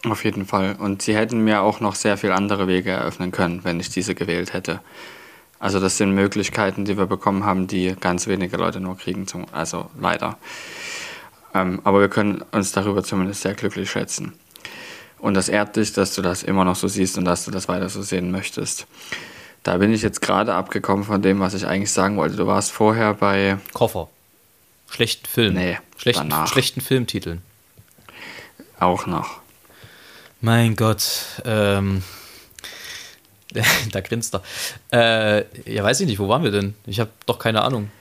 [0.05, 0.75] Auf jeden Fall.
[0.79, 4.15] Und sie hätten mir auch noch sehr viele andere Wege eröffnen können, wenn ich diese
[4.15, 4.79] gewählt hätte.
[5.59, 9.45] Also das sind Möglichkeiten, die wir bekommen haben, die ganz wenige Leute nur kriegen, zum,
[9.51, 10.37] also leider.
[11.53, 14.33] Ähm, aber wir können uns darüber zumindest sehr glücklich schätzen.
[15.19, 17.67] Und das ehrt dich, dass du das immer noch so siehst und dass du das
[17.67, 18.85] weiter so sehen möchtest.
[19.67, 22.37] Da bin ich jetzt gerade abgekommen von dem, was ich eigentlich sagen wollte.
[22.37, 23.57] Du warst vorher bei.
[23.73, 24.07] Koffer.
[24.89, 25.55] Schlechten Film.
[25.55, 27.41] Nee, schlechten, schlechten Filmtiteln.
[28.79, 29.41] Auch noch.
[30.39, 31.41] Mein Gott.
[31.43, 32.01] Ähm,
[33.91, 34.41] da grinst er.
[34.93, 36.73] Äh, ja, weiß ich nicht, wo waren wir denn?
[36.85, 37.91] Ich habe doch keine Ahnung.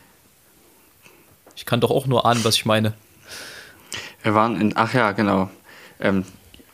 [1.56, 2.92] Ich kann doch auch nur ahnen, was ich meine.
[4.22, 5.50] Wir waren in, ach ja, genau.
[5.98, 6.26] Ähm,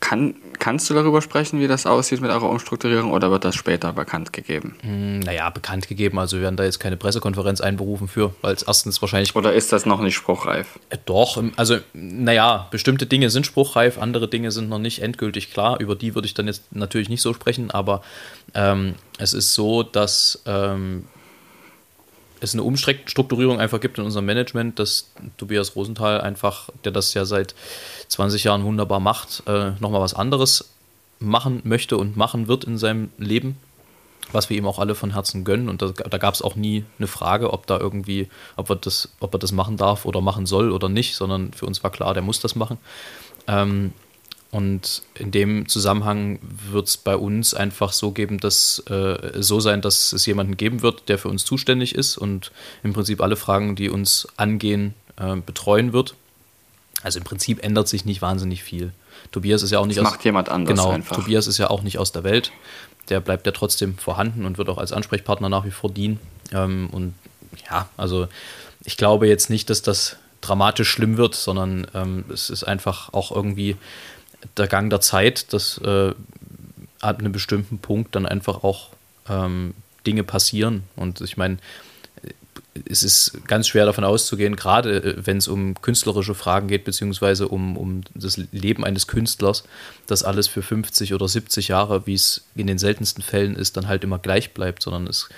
[0.03, 3.93] kann, kannst du darüber sprechen, wie das aussieht mit eurer Umstrukturierung oder wird das später
[3.93, 4.75] bekannt gegeben?
[4.81, 6.19] Hm, naja, bekannt gegeben.
[6.19, 9.33] Also wir werden da jetzt keine Pressekonferenz einberufen für, weil es erstens wahrscheinlich.
[9.33, 10.77] Oder ist das noch nicht spruchreif?
[10.89, 15.79] Äh, doch, also naja, bestimmte Dinge sind spruchreif, andere Dinge sind noch nicht endgültig klar.
[15.79, 18.01] Über die würde ich dann jetzt natürlich nicht so sprechen, aber
[18.55, 21.05] ähm, es ist so, dass ähm,
[22.43, 27.25] es eine Umstrukturierung einfach gibt in unserem Management, dass Tobias Rosenthal einfach, der das ja
[27.25, 27.55] seit
[28.09, 30.69] 20 Jahren wunderbar macht, äh, nochmal was anderes
[31.19, 33.57] machen möchte und machen wird in seinem Leben,
[34.31, 35.69] was wir ihm auch alle von Herzen gönnen.
[35.69, 39.09] Und da, da gab es auch nie eine Frage, ob da irgendwie, ob er, das,
[39.19, 42.13] ob er das machen darf oder machen soll oder nicht, sondern für uns war klar,
[42.13, 42.77] der muss das machen.
[43.47, 43.93] Ähm,
[44.53, 46.37] und in dem Zusammenhang
[46.69, 50.83] wird es bei uns einfach so geben, dass äh, so sein, dass es jemanden geben
[50.83, 52.51] wird, der für uns zuständig ist und
[52.83, 56.13] im Prinzip alle Fragen, die uns angehen, äh, betreuen wird.
[57.01, 58.91] Also im Prinzip ändert sich nicht wahnsinnig viel.
[59.31, 61.15] Tobias ist ja auch nicht das aus, macht jemand anders genau, einfach.
[61.15, 62.51] Tobias ist ja auch nicht aus der Welt.
[63.09, 66.19] Der bleibt ja trotzdem vorhanden und wird auch als Ansprechpartner nach wie vor dienen.
[66.51, 67.15] Ähm, und
[67.71, 68.27] ja, also
[68.83, 73.31] ich glaube jetzt nicht, dass das dramatisch schlimm wird, sondern ähm, es ist einfach auch
[73.31, 73.77] irgendwie
[74.57, 76.13] der Gang der Zeit, dass äh,
[76.99, 78.89] ab einem bestimmten Punkt dann einfach auch
[79.29, 79.73] ähm,
[80.05, 80.83] Dinge passieren.
[80.95, 81.57] Und ich meine,
[82.89, 87.47] es ist ganz schwer davon auszugehen, gerade äh, wenn es um künstlerische Fragen geht, beziehungsweise
[87.47, 89.63] um, um das Leben eines Künstlers,
[90.07, 93.87] dass alles für 50 oder 70 Jahre, wie es in den seltensten Fällen ist, dann
[93.87, 95.29] halt immer gleich bleibt, sondern es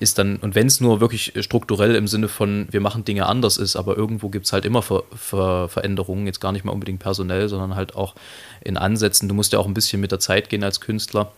[0.00, 3.58] ist dann, und wenn es nur wirklich strukturell im Sinne von, wir machen Dinge anders
[3.58, 7.00] ist, aber irgendwo gibt es halt immer Ver, Ver, Veränderungen, jetzt gar nicht mal unbedingt
[7.00, 8.14] personell, sondern halt auch
[8.62, 9.28] in Ansätzen.
[9.28, 11.32] Du musst ja auch ein bisschen mit der Zeit gehen als Künstler.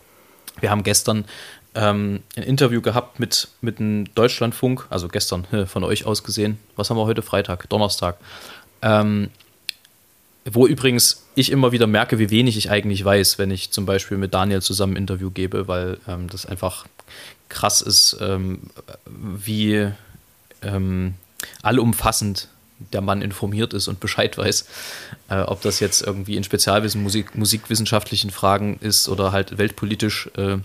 [0.61, 1.25] Wir haben gestern
[1.75, 6.59] ähm, ein Interview gehabt mit, mit einem Deutschlandfunk, also gestern von euch aus gesehen.
[6.77, 7.23] Was haben wir heute?
[7.23, 8.17] Freitag, Donnerstag.
[8.83, 9.31] Ähm,
[10.45, 14.19] wo übrigens ich immer wieder merke, wie wenig ich eigentlich weiß, wenn ich zum Beispiel
[14.19, 16.87] mit Daniel zusammen ein Interview gebe, weil ähm, das einfach
[17.49, 18.63] krass ist, ähm,
[19.07, 19.89] wie
[20.63, 21.15] ähm,
[21.63, 22.49] allumfassend
[22.93, 24.67] der Mann informiert ist und Bescheid weiß.
[25.29, 30.59] Äh, ob das jetzt irgendwie in Spezialwissen, Musik, musikwissenschaftlichen Fragen ist oder halt weltpolitisch, äh,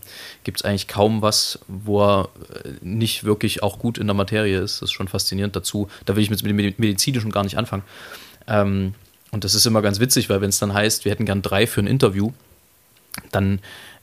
[0.44, 2.30] gibt es eigentlich kaum was, wo er
[2.64, 4.82] äh, nicht wirklich auch gut in der Materie ist.
[4.82, 5.90] Das ist schon faszinierend dazu.
[6.06, 7.84] Da will ich mit dem Medizinischen gar nicht anfangen.
[8.48, 8.94] Ähm,
[9.32, 11.68] und das ist immer ganz witzig, weil wenn es dann heißt, wir hätten gern drei
[11.68, 12.32] für ein Interview,
[13.32, 13.60] dann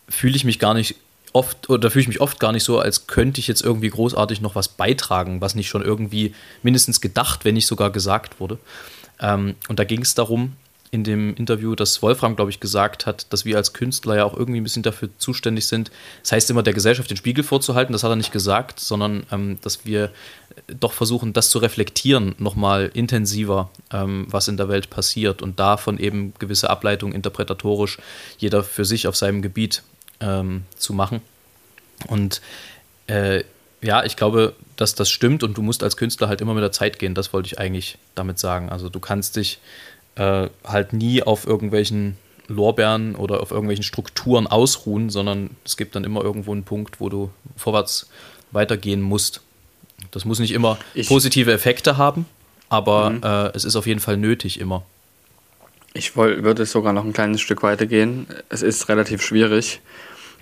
[0.09, 0.97] fühle ich mich gar nicht
[1.35, 4.41] oft, oder fühle ich mich oft gar nicht so, als könnte ich jetzt irgendwie großartig
[4.41, 8.59] noch was beitragen, was nicht schon irgendwie mindestens gedacht, wenn nicht sogar gesagt wurde.
[9.21, 10.53] Ähm, und da ging es darum,
[10.95, 14.37] in dem Interview, dass Wolfram, glaube ich, gesagt hat, dass wir als Künstler ja auch
[14.37, 15.91] irgendwie ein bisschen dafür zuständig sind.
[16.23, 19.59] Das heißt immer, der Gesellschaft den Spiegel vorzuhalten, das hat er nicht gesagt, sondern ähm,
[19.63, 20.13] dass wir
[20.69, 25.99] doch versuchen, das zu reflektieren, nochmal intensiver, ähm, was in der Welt passiert und davon
[25.99, 27.99] eben gewisse Ableitungen interpretatorisch,
[28.39, 29.83] jeder für sich auf seinem Gebiet
[30.25, 31.21] ähm, zu machen.
[32.09, 32.41] Und
[33.07, 33.45] äh,
[33.83, 36.73] ja, ich glaube, dass das stimmt und du musst als Künstler halt immer mit der
[36.73, 37.15] Zeit gehen.
[37.15, 38.71] Das wollte ich eigentlich damit sagen.
[38.71, 39.59] Also du kannst dich
[40.17, 42.17] äh, halt nie auf irgendwelchen
[42.49, 47.09] Lorbeeren oder auf irgendwelchen Strukturen ausruhen, sondern es gibt dann immer irgendwo einen Punkt, wo
[47.09, 48.09] du vorwärts
[48.51, 49.41] weitergehen musst.
[50.11, 52.27] Das muss nicht immer ich, positive Effekte haben,
[52.69, 53.23] aber mhm.
[53.23, 54.85] äh, es ist auf jeden Fall nötig immer.
[55.95, 58.27] Ich würde sogar noch ein kleines Stück weitergehen.
[58.49, 59.81] Es ist relativ schwierig,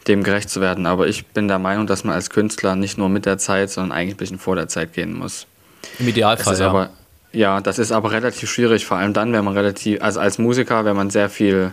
[0.08, 3.08] dem gerecht zu werden, aber ich bin der Meinung, dass man als Künstler nicht nur
[3.08, 5.46] mit der Zeit, sondern eigentlich ein bisschen vor der Zeit gehen muss.
[5.98, 6.68] Im Idealfall, ja.
[6.68, 6.90] Aber,
[7.32, 10.84] ja, das ist aber relativ schwierig, vor allem dann, wenn man relativ, also als Musiker,
[10.84, 11.72] wenn man sehr viel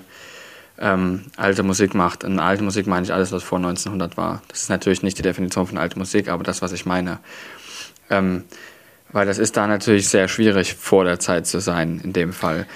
[0.80, 2.24] ähm, alte Musik macht.
[2.24, 4.42] Und alte Musik meine ich alles, was vor 1900 war.
[4.48, 7.20] Das ist natürlich nicht die Definition von alte Musik, aber das, was ich meine.
[8.10, 8.46] Ähm,
[9.12, 12.68] weil das ist da natürlich sehr schwierig, vor der Zeit zu sein, in dem Fall.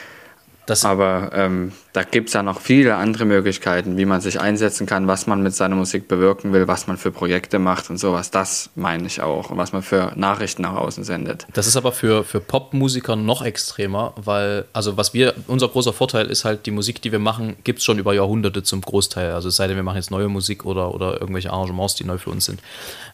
[0.66, 4.88] Das Aber ähm, da gibt es ja noch viele andere Möglichkeiten, wie man sich einsetzen
[4.88, 8.32] kann, was man mit seiner Musik bewirken will, was man für Projekte macht und sowas.
[8.32, 9.52] Das meine ich auch.
[9.52, 11.46] Und was man für Nachrichten nach außen sendet.
[11.54, 16.28] Das ist aber für, für Popmusiker noch extremer, weil, also was wir, unser großer Vorteil
[16.28, 19.32] ist halt, die Musik, die wir machen, gibt es schon über Jahrhunderte zum Großteil.
[19.34, 22.18] Also es sei denn, wir machen jetzt neue Musik oder, oder irgendwelche Arrangements, die neu
[22.18, 22.62] für uns sind.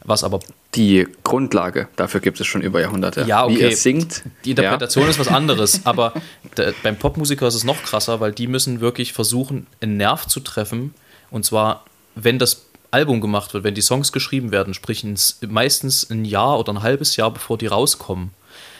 [0.04, 0.40] Was aber.
[0.76, 3.24] Die Grundlage, dafür gibt es schon über Jahrhunderte.
[3.26, 3.56] Ja, okay.
[3.56, 4.22] Wie ihr singt.
[4.44, 5.10] Die Interpretation ja.
[5.10, 6.12] ist was anderes, aber
[6.84, 10.40] beim Popmusiker Musiker ist es noch krasser, weil die müssen wirklich versuchen, einen Nerv zu
[10.40, 10.92] treffen.
[11.30, 15.06] Und zwar, wenn das Album gemacht wird, wenn die Songs geschrieben werden, sprich
[15.48, 18.32] meistens ein Jahr oder ein halbes Jahr, bevor die rauskommen.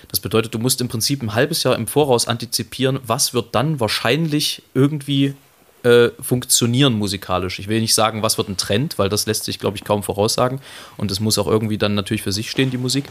[0.09, 3.81] Das bedeutet, du musst im Prinzip ein halbes Jahr im Voraus antizipieren, was wird dann
[3.81, 5.35] wahrscheinlich irgendwie
[5.83, 7.61] äh, funktionieren musikalisch.
[7.61, 10.03] Ich will nicht sagen, was wird ein Trend, weil das lässt sich, glaube ich, kaum
[10.03, 10.61] voraussagen.
[10.99, 13.07] Und das muss auch irgendwie dann natürlich für sich stehen, die Musik.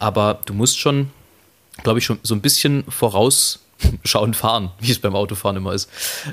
[0.00, 1.10] Aber du musst schon,
[1.84, 3.60] glaube ich, schon so ein bisschen voraus
[4.04, 5.90] schauen, fahren, wie es beim Autofahren immer ist.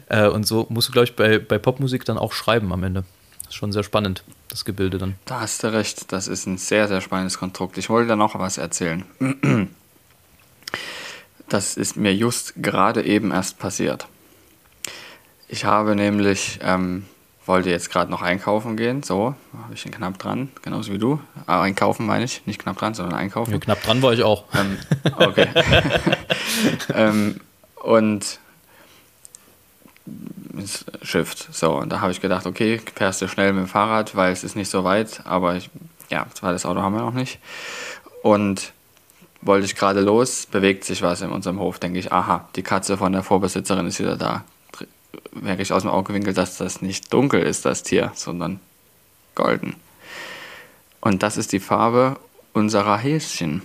[0.10, 3.04] Äh, und so musst du, glaube ich, bei, bei Popmusik dann auch schreiben am Ende.
[3.40, 5.16] Das ist schon sehr spannend, das Gebilde dann.
[5.26, 7.78] Da hast du recht, das ist ein sehr, sehr spannendes Konstrukt.
[7.78, 9.06] Ich wollte da noch was erzählen.
[11.48, 14.08] Das ist mir just gerade eben erst passiert.
[15.48, 17.06] Ich habe nämlich ähm,
[17.46, 21.20] wollte jetzt gerade noch einkaufen gehen, so, habe ich den knapp dran, genauso wie du.
[21.46, 23.52] Aber ah, einkaufen meine ich, nicht knapp dran, sondern einkaufen.
[23.52, 24.46] Ja, knapp dran war ich auch.
[24.54, 24.78] Ähm,
[25.18, 25.48] okay.
[26.94, 27.40] ähm,
[27.76, 28.40] und
[31.02, 34.32] Shift, so, und da habe ich gedacht, okay, fährst du schnell mit dem Fahrrad, weil
[34.32, 35.70] es ist nicht so weit, aber ich,
[36.10, 37.40] ja, zweites Auto haben wir noch nicht.
[38.24, 38.72] Und
[39.42, 42.98] wollte ich gerade los, bewegt sich was in unserem Hof, denke ich, aha, die Katze
[42.98, 44.44] von der Vorbesitzerin ist wieder da
[45.32, 48.60] wirklich aus dem Augewinkel, dass das nicht dunkel ist, das Tier, sondern
[49.36, 49.76] golden.
[51.02, 52.18] Und das ist die Farbe
[52.54, 53.62] unserer Häschen.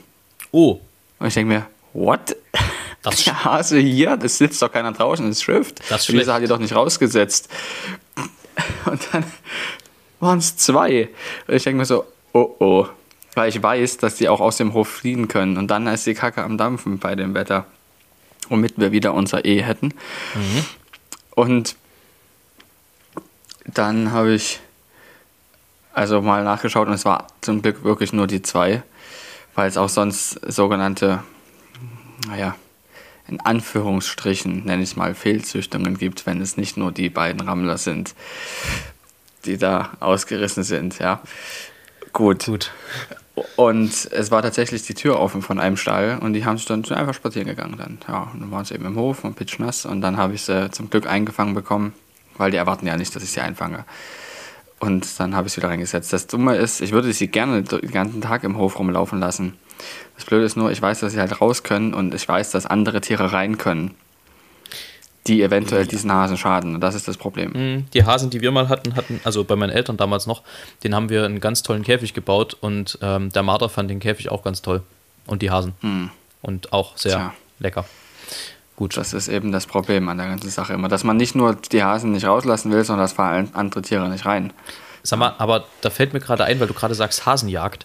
[0.51, 0.81] Oh.
[1.19, 2.37] Und ich denke mir, what?
[3.03, 5.81] Das Der Hase hier, das sitzt doch keiner draußen, das ist Schrift.
[5.89, 7.49] Das Lisa hat die doch nicht rausgesetzt.
[8.85, 9.25] Und dann
[10.21, 11.09] waren es zwei.
[11.47, 12.87] Und ich denke mir so, oh oh.
[13.35, 15.57] Weil ich weiß, dass die auch aus dem Hof fliehen können.
[15.57, 17.67] Und dann ist die Kacke am Dampfen bei dem Wetter.
[18.49, 19.95] Womit wir wieder unser E hätten.
[20.35, 20.65] Mhm.
[21.41, 21.75] Und
[23.65, 24.61] dann habe ich
[25.95, 28.83] also mal nachgeschaut und es war zum Glück wirklich nur die zwei,
[29.55, 31.23] weil es auch sonst sogenannte,
[32.29, 32.57] naja,
[33.27, 37.79] in Anführungsstrichen nenne ich es mal Fehlzüchtungen gibt, wenn es nicht nur die beiden Rammler
[37.79, 38.15] sind,
[39.47, 41.23] die da ausgerissen sind, ja.
[42.13, 42.45] Gut.
[42.45, 42.71] Gut.
[43.57, 46.85] Und es war tatsächlich die Tür offen von einem Stall und die haben sich dann
[46.85, 47.99] einfach spazieren gegangen dann.
[48.07, 50.71] Ja, und dann waren sie eben im Hof und pitschnass und dann habe ich sie
[50.71, 51.95] zum Glück eingefangen bekommen,
[52.37, 53.85] weil die erwarten ja nicht, dass ich sie einfange.
[54.79, 56.13] Und dann habe ich sie wieder reingesetzt.
[56.13, 59.55] Das Dumme ist, ich würde sie gerne den ganzen Tag im Hof rumlaufen lassen.
[60.17, 62.67] Das Blöde ist nur, ich weiß, dass sie halt raus können und ich weiß, dass
[62.67, 63.95] andere Tiere rein können
[65.27, 66.75] die eventuell diesen Hasen schaden.
[66.75, 67.53] Und das ist das Problem.
[67.53, 67.87] Mhm.
[67.93, 70.43] Die Hasen, die wir mal hatten, hatten, also bei meinen Eltern damals noch,
[70.83, 74.31] den haben wir einen ganz tollen Käfig gebaut und ähm, der Marder fand den Käfig
[74.31, 74.83] auch ganz toll.
[75.27, 75.75] Und die Hasen.
[75.83, 76.11] Mhm.
[76.43, 77.35] Und auch sehr Tja.
[77.59, 77.85] lecker.
[78.77, 78.97] Gut.
[78.97, 81.83] Das ist eben das Problem an der ganzen Sache immer, dass man nicht nur die
[81.83, 84.55] Hasen nicht rauslassen will, sondern dass vor allem andere Tiere nicht rein.
[85.03, 87.85] Sag mal, aber da fällt mir gerade ein, weil du gerade sagst Hasenjagd.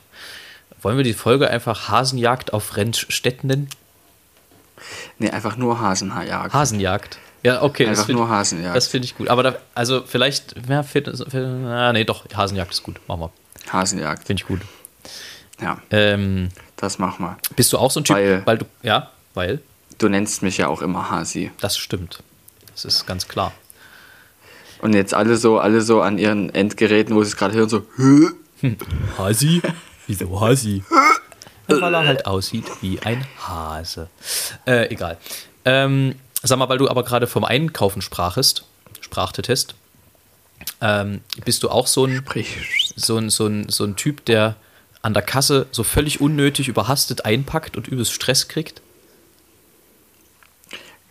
[0.81, 3.69] Wollen wir die Folge einfach Hasenjagd auf Rennstätten nennen?
[5.19, 6.53] Nee, einfach nur Hasenjagd.
[6.53, 7.17] Hasenjagd.
[7.43, 7.87] Ja, okay.
[7.87, 8.75] Einfach nur Hasenjagd.
[8.75, 9.27] Das finde ich gut.
[9.29, 12.99] Aber da, also vielleicht, ja, Fitness, na, nee, doch, Hasenjagd ist gut.
[13.07, 13.31] Machen wir.
[13.71, 14.25] Hasenjagd.
[14.25, 14.61] Finde ich gut.
[15.61, 15.77] Ja.
[15.91, 17.37] Ähm, das machen wir.
[17.55, 19.61] Bist du auch so ein Typ, weil, weil du, ja, weil?
[19.97, 21.51] Du nennst mich ja auch immer Hasi.
[21.61, 22.21] Das stimmt.
[22.73, 23.53] Das ist ganz klar.
[24.81, 27.85] Und jetzt alle so, alle so an ihren Endgeräten, wo sie es gerade hören, so,
[27.95, 28.35] hm.
[29.17, 29.61] Hasi?
[30.07, 30.83] Wieso Hasi?
[31.67, 34.09] Weil er halt aussieht wie ein Hase.
[34.65, 35.17] Äh, egal.
[35.65, 38.65] Ähm, Sag mal, weil du aber gerade vom Einkaufen sprachest,
[39.01, 39.73] sprachtetest,
[40.79, 42.23] ähm, bist du auch so ein,
[42.95, 44.55] so, ein, so, ein, so ein Typ, der
[45.01, 48.83] an der Kasse so völlig unnötig überhastet einpackt und übelst Stress kriegt?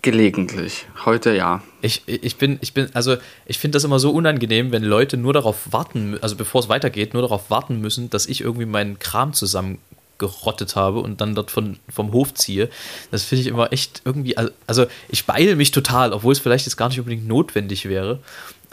[0.02, 0.86] Gelegentlich.
[1.04, 1.62] Heute ja.
[1.80, 5.32] Ich, ich bin, ich bin, also ich finde das immer so unangenehm, wenn Leute nur
[5.32, 9.32] darauf warten, also bevor es weitergeht, nur darauf warten müssen, dass ich irgendwie meinen Kram
[9.32, 9.78] zusammen
[10.18, 12.70] gerottet habe und dann dort von, vom Hof ziehe.
[13.10, 16.76] Das finde ich immer echt irgendwie, also ich beeile mich total, obwohl es vielleicht jetzt
[16.76, 18.20] gar nicht unbedingt notwendig wäre.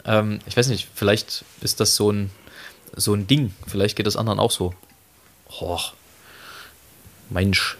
[0.04, 2.30] Ähm, ich weiß nicht, vielleicht ist das so ein,
[2.94, 3.54] so ein Ding.
[3.66, 4.74] Vielleicht geht das anderen auch so.
[5.60, 5.80] Oh,
[7.30, 7.76] Mensch.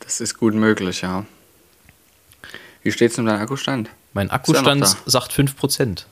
[0.00, 1.24] Das ist gut möglich, ja.
[2.82, 3.90] Wie steht es um deinem Akkustand?
[4.12, 6.04] Mein Akkustand sagt 5%.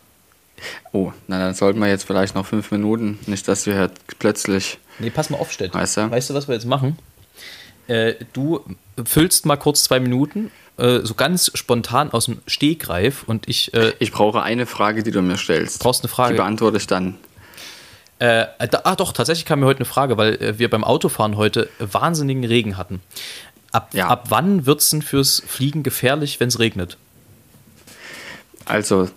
[0.92, 4.78] Oh, na dann sollten wir jetzt vielleicht noch fünf Minuten, nicht dass wir halt plötzlich
[4.98, 5.74] Nee, pass mal auf, Stett.
[5.74, 6.10] Weißt du?
[6.10, 6.98] weißt du, was wir jetzt machen?
[7.86, 8.64] Äh, du
[9.04, 13.72] füllst mal kurz zwei Minuten, äh, so ganz spontan aus dem Stegreif und ich.
[13.74, 15.80] Äh, ich brauche eine Frage, die du mir stellst.
[15.80, 16.34] Brauchst eine Frage?
[16.34, 17.16] Die beantworte ich dann.
[18.18, 21.36] Äh, da, ah, doch, tatsächlich kam mir heute eine Frage, weil äh, wir beim Autofahren
[21.36, 23.00] heute wahnsinnigen Regen hatten.
[23.70, 24.08] Ab, ja.
[24.08, 26.96] ab wann wird es denn fürs Fliegen gefährlich, wenn es regnet?
[28.64, 29.08] Also,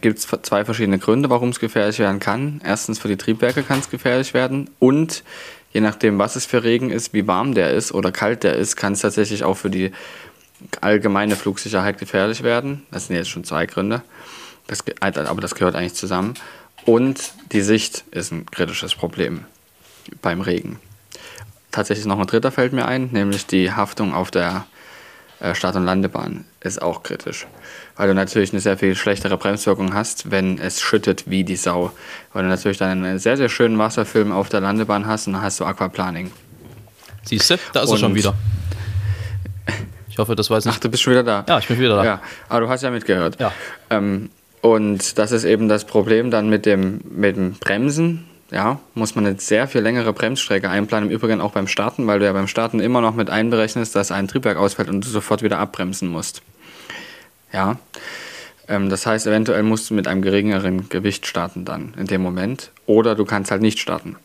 [0.00, 2.60] gibt es zwei verschiedene Gründe, warum es gefährlich werden kann.
[2.64, 5.22] Erstens, für die Triebwerke kann es gefährlich werden und
[5.72, 8.76] je nachdem, was es für Regen ist, wie warm der ist oder kalt der ist,
[8.76, 9.92] kann es tatsächlich auch für die
[10.80, 12.82] allgemeine Flugsicherheit gefährlich werden.
[12.90, 14.02] Das sind jetzt schon zwei Gründe,
[14.66, 16.34] das, aber das gehört eigentlich zusammen.
[16.84, 19.44] Und die Sicht ist ein kritisches Problem
[20.22, 20.78] beim Regen.
[21.70, 24.69] Tatsächlich noch ein dritter fällt mir ein, nämlich die Haftung auf der äh,
[25.54, 27.46] Start- und Landebahn ist auch kritisch.
[27.96, 31.92] Weil du natürlich eine sehr viel schlechtere Bremswirkung hast, wenn es schüttet wie die Sau.
[32.32, 35.42] Weil du natürlich dann einen sehr, sehr schönen Wasserfilm auf der Landebahn hast und dann
[35.42, 36.30] hast du Aquaplaning.
[37.24, 38.34] Siehst du, da ist und er schon wieder.
[40.08, 40.74] Ich hoffe, das weiß nicht.
[40.74, 41.44] Ach, du bist schon wieder da.
[41.48, 42.04] Ja, ich bin wieder da.
[42.04, 43.40] Ja, aber du hast ja mitgehört.
[43.40, 43.52] Ja.
[43.90, 48.26] Ähm, und das ist eben das Problem dann mit dem, mit dem Bremsen.
[48.50, 51.08] Ja, muss man eine sehr viel längere Bremsstrecke einplanen.
[51.08, 54.10] Im Übrigen auch beim Starten, weil du ja beim Starten immer noch mit einberechnest, dass
[54.10, 56.42] ein Triebwerk ausfällt und du sofort wieder abbremsen musst.
[57.52, 57.78] Ja.
[58.66, 62.70] Ähm, das heißt, eventuell musst du mit einem geringeren Gewicht starten dann in dem Moment.
[62.86, 64.16] Oder du kannst halt nicht starten.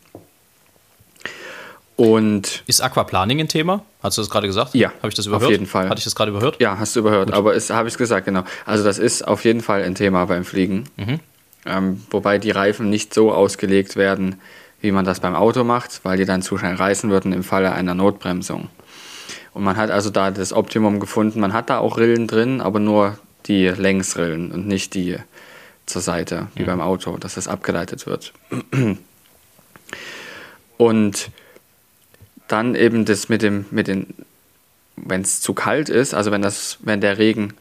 [1.96, 3.82] Und ist Aquaplaning ein Thema?
[4.02, 4.74] Hast du das gerade gesagt?
[4.74, 4.92] Ja.
[4.98, 5.44] Habe ich das überhört?
[5.46, 5.88] Auf jeden Fall.
[5.88, 6.60] Hatte ich das gerade überhört?
[6.60, 7.28] Ja, hast du überhört.
[7.28, 7.34] Gut.
[7.34, 8.44] Aber habe ich gesagt, genau.
[8.66, 10.84] Also das ist auf jeden Fall ein Thema beim Fliegen.
[10.96, 11.20] Mhm.
[11.66, 14.36] Ähm, wobei die Reifen nicht so ausgelegt werden,
[14.80, 17.72] wie man das beim Auto macht, weil die dann zu schnell reißen würden im Falle
[17.72, 18.68] einer Notbremsung.
[19.52, 21.40] Und man hat also da das Optimum gefunden.
[21.40, 25.16] Man hat da auch Rillen drin, aber nur die Längsrillen und nicht die
[25.86, 26.66] zur Seite, wie mhm.
[26.66, 28.32] beim Auto, dass das abgeleitet wird.
[30.76, 31.30] Und
[32.48, 34.14] dann eben das mit dem, mit den,
[34.96, 37.54] wenn es zu kalt ist, also wenn das, wenn der Regen,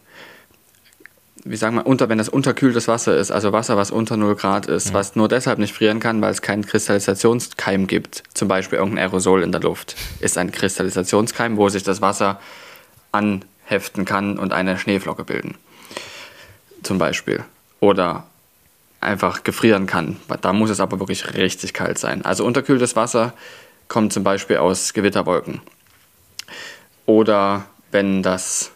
[1.48, 4.66] wie sagen wir, unter, wenn das unterkühltes Wasser ist, also Wasser, was unter 0 Grad
[4.66, 4.94] ist, mhm.
[4.96, 9.44] was nur deshalb nicht frieren kann, weil es keinen Kristallisationskeim gibt, zum Beispiel irgendein Aerosol
[9.44, 12.40] in der Luft, ist ein Kristallisationskeim, wo sich das Wasser
[13.12, 15.56] anheften kann und eine Schneeflocke bilden.
[16.82, 17.44] Zum Beispiel.
[17.80, 18.26] Oder
[19.00, 20.18] einfach gefrieren kann.
[20.42, 22.26] Da muss es aber wirklich richtig kalt sein.
[22.26, 23.34] Also unterkühltes Wasser
[23.88, 25.62] kommt zum Beispiel aus Gewitterwolken.
[27.06, 28.72] Oder wenn das,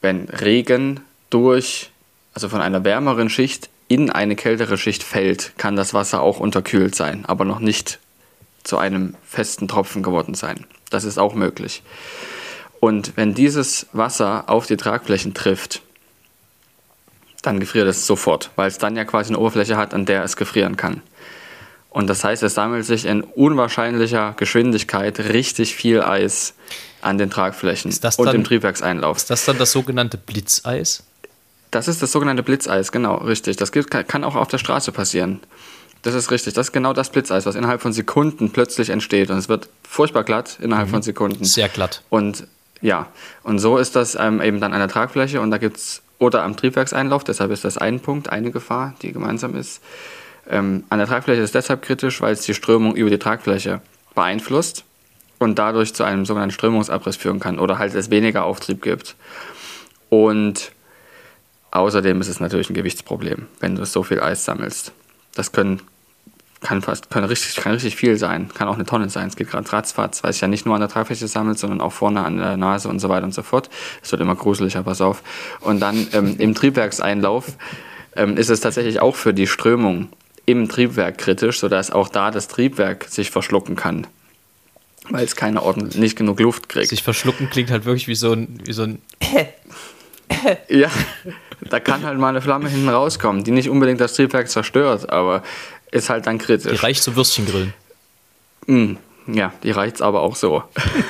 [0.00, 1.90] wenn Regen durch,
[2.34, 6.94] also von einer wärmeren Schicht in eine kältere Schicht fällt, kann das Wasser auch unterkühlt
[6.94, 7.98] sein, aber noch nicht
[8.62, 10.66] zu einem festen Tropfen geworden sein.
[10.90, 11.82] Das ist auch möglich.
[12.78, 15.82] Und wenn dieses Wasser auf die Tragflächen trifft,
[17.42, 20.36] dann gefriert es sofort, weil es dann ja quasi eine Oberfläche hat, an der es
[20.36, 21.02] gefrieren kann.
[21.90, 26.54] Und das heißt, es sammelt sich in unwahrscheinlicher Geschwindigkeit richtig viel Eis
[27.02, 29.16] an den Tragflächen und im Triebwerkseinlauf.
[29.16, 31.02] Ist das dann das sogenannte Blitzeis?
[31.70, 33.56] Das ist das sogenannte Blitzeis, genau, richtig.
[33.56, 35.40] Das kann auch auf der Straße passieren.
[36.02, 36.54] Das ist richtig.
[36.54, 39.30] Das ist genau das Blitzeis, was innerhalb von Sekunden plötzlich entsteht.
[39.30, 40.92] Und es wird furchtbar glatt innerhalb mhm.
[40.92, 41.44] von Sekunden.
[41.44, 42.02] Sehr glatt.
[42.08, 42.46] Und
[42.80, 43.08] ja,
[43.42, 46.42] und so ist das ähm, eben dann an der Tragfläche und da gibt es, oder
[46.42, 49.82] am Triebwerkseinlauf, deshalb ist das ein Punkt, eine Gefahr, die gemeinsam ist.
[50.48, 53.82] Ähm, an der Tragfläche ist es deshalb kritisch, weil es die Strömung über die Tragfläche
[54.14, 54.84] beeinflusst
[55.38, 59.16] und dadurch zu einem sogenannten Strömungsabriss führen kann oder halt es weniger Auftrieb gibt.
[60.08, 60.72] Und
[61.70, 64.92] außerdem ist es natürlich ein Gewichtsproblem, wenn du so viel Eis sammelst.
[65.34, 65.82] Das können,
[66.60, 69.28] kann fast kann richtig, kann richtig viel sein, kann auch eine Tonne sein.
[69.28, 71.92] Es geht gerade ratzfatz, weil es ja nicht nur an der Tragfläche sammelt, sondern auch
[71.92, 73.70] vorne an der Nase und so weiter und so fort.
[74.02, 75.22] Es wird immer gruseliger, pass auf.
[75.60, 77.56] Und dann ähm, im Triebwerkseinlauf
[78.16, 80.08] ähm, ist es tatsächlich auch für die Strömung
[80.46, 84.06] im Triebwerk kritisch, sodass auch da das Triebwerk sich verschlucken kann.
[85.08, 86.88] Weil es keine ordentlich, nicht genug Luft kriegt.
[86.88, 88.60] Sich verschlucken klingt halt wirklich wie so ein.
[88.64, 88.98] Wie so ein
[90.68, 90.90] ja,
[91.68, 95.42] da kann halt mal eine Flamme hinten rauskommen, die nicht unbedingt das Triebwerk zerstört, aber
[95.90, 96.72] ist halt dann kritisch.
[96.72, 97.74] Die reicht zum Würstchengrillen.
[98.66, 98.92] Mm,
[99.26, 100.62] ja, die reicht aber auch so.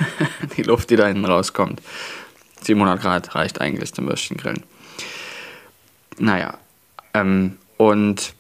[0.57, 1.81] die Luft, die da hinten rauskommt.
[2.63, 4.63] 700 Grad reicht eigentlich zum Würstchengrillen.
[6.19, 6.59] Naja,
[7.15, 8.35] ähm, und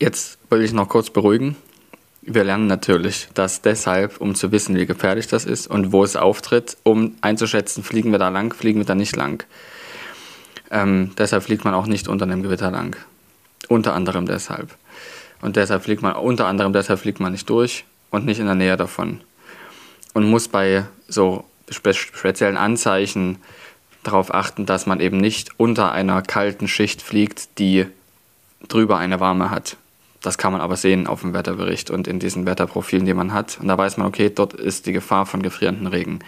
[0.00, 1.56] Jetzt will ich noch kurz beruhigen.
[2.22, 6.14] Wir lernen natürlich, dass deshalb, um zu wissen, wie gefährlich das ist und wo es
[6.14, 9.44] auftritt, um einzuschätzen, fliegen wir da lang, fliegen wir da nicht lang.
[10.70, 12.96] Ähm, deshalb fliegt man auch nicht unter einem Gewitter lang.
[13.68, 14.76] Unter anderem deshalb.
[15.40, 18.54] Und deshalb fliegt man, unter anderem deshalb fliegt man nicht durch und nicht in der
[18.54, 19.20] Nähe davon.
[20.14, 23.38] Und muss bei so spe speziellen Anzeichen
[24.02, 27.86] darauf achten, dass man eben nicht unter einer kalten Schicht fliegt, die
[28.66, 29.76] drüber eine warme hat
[30.20, 33.58] Das kann man aber sehen auf dem Wetterbericht und in diesen Wetterprofilen, die man hat.
[33.60, 36.18] Und da weiß man, okay, dort ist die Gefahr von gefrierenden Regen.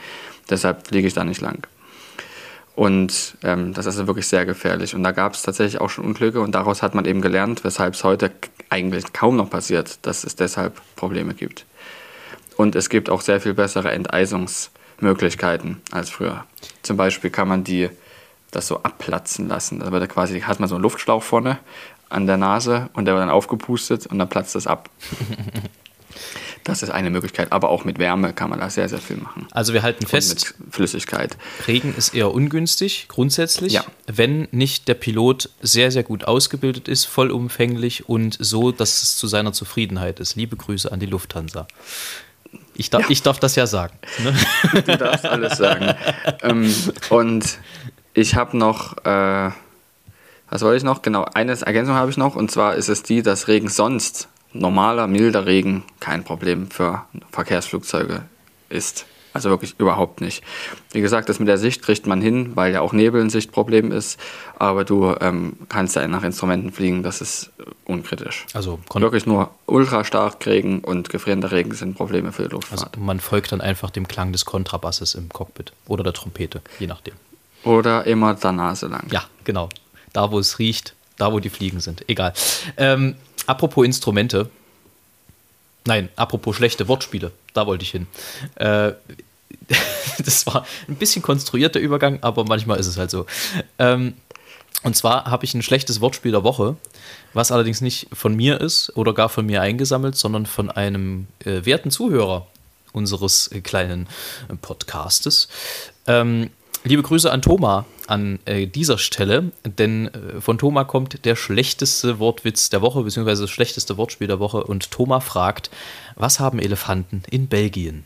[0.48, 1.66] Deshalb fliege ich da nicht lang.
[2.74, 4.94] Und ähm, das ist wirklich sehr gefährlich.
[4.94, 7.94] Und da gab es tatsächlich auch schon Unglücke und daraus hat man eben gelernt, weshalb
[7.94, 8.30] es heute
[8.68, 11.66] eigentlich kaum noch passiert, dass es deshalb Probleme gibt.
[12.56, 16.44] Und es gibt auch sehr viel bessere Enteisungsmöglichkeiten als früher.
[16.82, 17.90] Zum Beispiel kann man die
[18.50, 19.80] das so abplatzen lassen.
[19.80, 21.58] Da wird quasi, hat man so einen Luftschlauch vorne
[22.08, 24.90] an der Nase und der wird dann aufgepustet und dann platzt das ab.
[26.64, 29.46] Das ist eine Möglichkeit, aber auch mit Wärme kann man da sehr, sehr viel machen.
[29.50, 31.36] Also wir halten fest, mit Flüssigkeit.
[31.66, 33.84] Regen ist eher ungünstig, grundsätzlich, ja.
[34.06, 39.26] wenn nicht der Pilot sehr, sehr gut ausgebildet ist, vollumfänglich und so, dass es zu
[39.26, 40.36] seiner Zufriedenheit ist.
[40.36, 41.66] Liebe Grüße an die Lufthansa.
[42.74, 43.10] Ich darf, ja.
[43.10, 43.98] ich darf das ja sagen.
[44.18, 44.34] Ne?
[44.82, 45.94] Du darfst alles sagen.
[46.42, 46.74] ähm,
[47.10, 47.58] und
[48.14, 49.50] ich habe noch, äh,
[50.50, 51.02] was wollte ich noch?
[51.02, 55.06] Genau, eine Ergänzung habe ich noch, und zwar ist es die, dass Regen sonst, normaler,
[55.06, 58.22] milder Regen, kein Problem für Verkehrsflugzeuge
[58.68, 59.06] ist.
[59.32, 60.42] Also wirklich überhaupt nicht.
[60.90, 63.92] Wie gesagt, das mit der Sicht kriegt man hin, weil ja auch Nebel ein Sichtproblem
[63.92, 64.18] ist.
[64.58, 67.50] Aber du ähm, kannst ja nach Instrumenten fliegen, das ist
[67.84, 68.46] unkritisch.
[68.54, 72.80] Also wirklich nur ultra stark Regen und gefrierender Regen sind Probleme für die Luftfahrt.
[72.80, 76.88] Also man folgt dann einfach dem Klang des Kontrabasses im Cockpit oder der Trompete, je
[76.88, 77.14] nachdem.
[77.62, 79.06] Oder immer der Nase lang.
[79.12, 79.68] Ja, genau.
[80.12, 82.08] Da, wo es riecht, da, wo die Fliegen sind.
[82.08, 82.32] Egal.
[82.76, 83.14] Ähm,
[83.46, 84.50] apropos Instrumente.
[85.86, 87.32] Nein, apropos schlechte Wortspiele.
[87.54, 88.06] Da wollte ich hin.
[88.56, 88.92] Äh,
[90.24, 93.26] das war ein bisschen konstruierter Übergang, aber manchmal ist es halt so.
[93.78, 94.14] Ähm,
[94.82, 96.76] und zwar habe ich ein schlechtes Wortspiel der Woche,
[97.34, 101.64] was allerdings nicht von mir ist oder gar von mir eingesammelt, sondern von einem äh,
[101.64, 102.46] werten Zuhörer
[102.92, 104.08] unseres äh, kleinen
[104.62, 105.48] Podcastes.
[106.06, 106.50] Ähm,
[106.82, 112.18] Liebe Grüße an Thomas an äh, dieser Stelle, denn äh, von Thomas kommt der schlechteste
[112.18, 114.64] Wortwitz der Woche, beziehungsweise das schlechteste Wortspiel der Woche.
[114.64, 115.70] Und Thomas fragt,
[116.16, 118.04] was haben Elefanten in Belgien?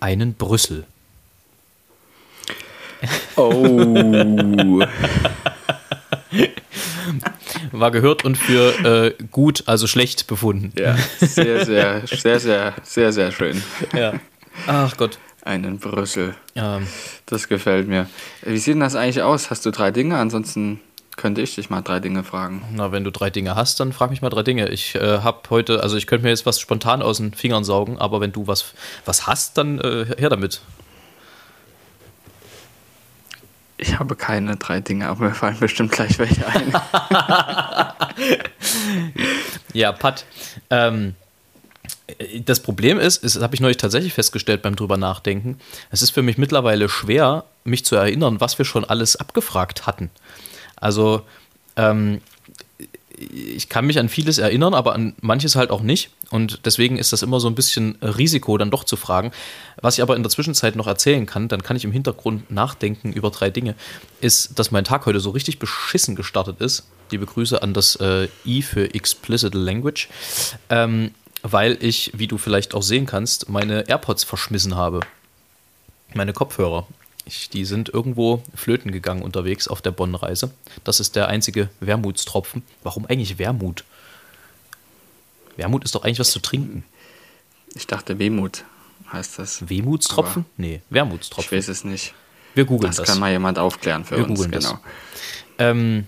[0.00, 0.86] Einen Brüssel.
[3.34, 4.80] Oh.
[7.72, 10.72] War gehört und für äh, gut, also schlecht befunden.
[10.78, 13.62] Ja, sehr, sehr, sehr, sehr, sehr, sehr schön.
[13.92, 14.14] Ja.
[14.66, 15.18] Ach Gott.
[15.44, 16.34] Einen Brüssel.
[16.56, 16.86] Ähm.
[17.26, 18.08] Das gefällt mir.
[18.42, 19.50] Wie sieht denn das eigentlich aus?
[19.50, 20.16] Hast du drei Dinge?
[20.16, 20.80] Ansonsten
[21.16, 22.62] könnte ich dich mal drei Dinge fragen.
[22.72, 24.68] Na, wenn du drei Dinge hast, dann frag mich mal drei Dinge.
[24.68, 27.98] Ich äh, habe heute, also ich könnte mir jetzt was spontan aus den Fingern saugen,
[27.98, 30.60] aber wenn du was, was hast, dann äh, her damit.
[33.78, 36.72] Ich habe keine drei Dinge, aber mir fallen bestimmt gleich welche ein.
[39.74, 40.24] ja, Pat.
[40.70, 41.14] Ähm,
[42.44, 45.58] das Problem ist, das habe ich neulich tatsächlich festgestellt beim drüber nachdenken,
[45.90, 50.10] es ist für mich mittlerweile schwer, mich zu erinnern, was wir schon alles abgefragt hatten.
[50.76, 51.22] Also,
[51.76, 52.20] ähm,
[53.18, 56.10] ich kann mich an vieles erinnern, aber an manches halt auch nicht.
[56.30, 59.32] Und deswegen ist das immer so ein bisschen Risiko, dann doch zu fragen.
[59.80, 63.12] Was ich aber in der Zwischenzeit noch erzählen kann, dann kann ich im Hintergrund nachdenken
[63.12, 63.74] über drei Dinge,
[64.20, 66.84] ist, dass mein Tag heute so richtig beschissen gestartet ist.
[67.10, 70.08] Liebe Grüße an das äh, I für Explicit Language.
[70.68, 71.12] Ähm,
[71.52, 75.00] weil ich, wie du vielleicht auch sehen kannst, meine AirPods verschmissen habe.
[76.14, 76.86] Meine Kopfhörer.
[77.24, 80.50] Ich, die sind irgendwo flöten gegangen unterwegs auf der Bonn-Reise.
[80.84, 82.62] Das ist der einzige Wermutstropfen.
[82.82, 83.84] Warum eigentlich Wermut?
[85.56, 86.84] Wermut ist doch eigentlich was zu trinken.
[87.74, 88.64] Ich dachte Wehmut
[89.12, 89.68] heißt das.
[89.68, 90.42] Wehmutstropfen?
[90.42, 91.58] Aber nee, Wermutstropfen.
[91.58, 92.14] Ich weiß es nicht.
[92.54, 92.96] Wir googeln das.
[92.96, 94.42] Das kann mal jemand aufklären für Wir uns.
[94.42, 94.58] Genau.
[94.58, 94.74] Das.
[95.58, 96.06] Ähm,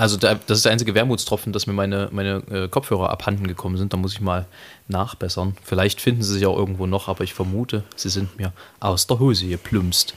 [0.00, 3.76] also der, das ist der einzige Wermutstropfen, dass mir meine, meine äh, Kopfhörer abhanden gekommen
[3.76, 3.92] sind.
[3.92, 4.46] Da muss ich mal
[4.88, 5.58] nachbessern.
[5.62, 9.18] Vielleicht finden sie sich auch irgendwo noch, aber ich vermute, sie sind mir aus der
[9.18, 10.14] Hose geplumpst.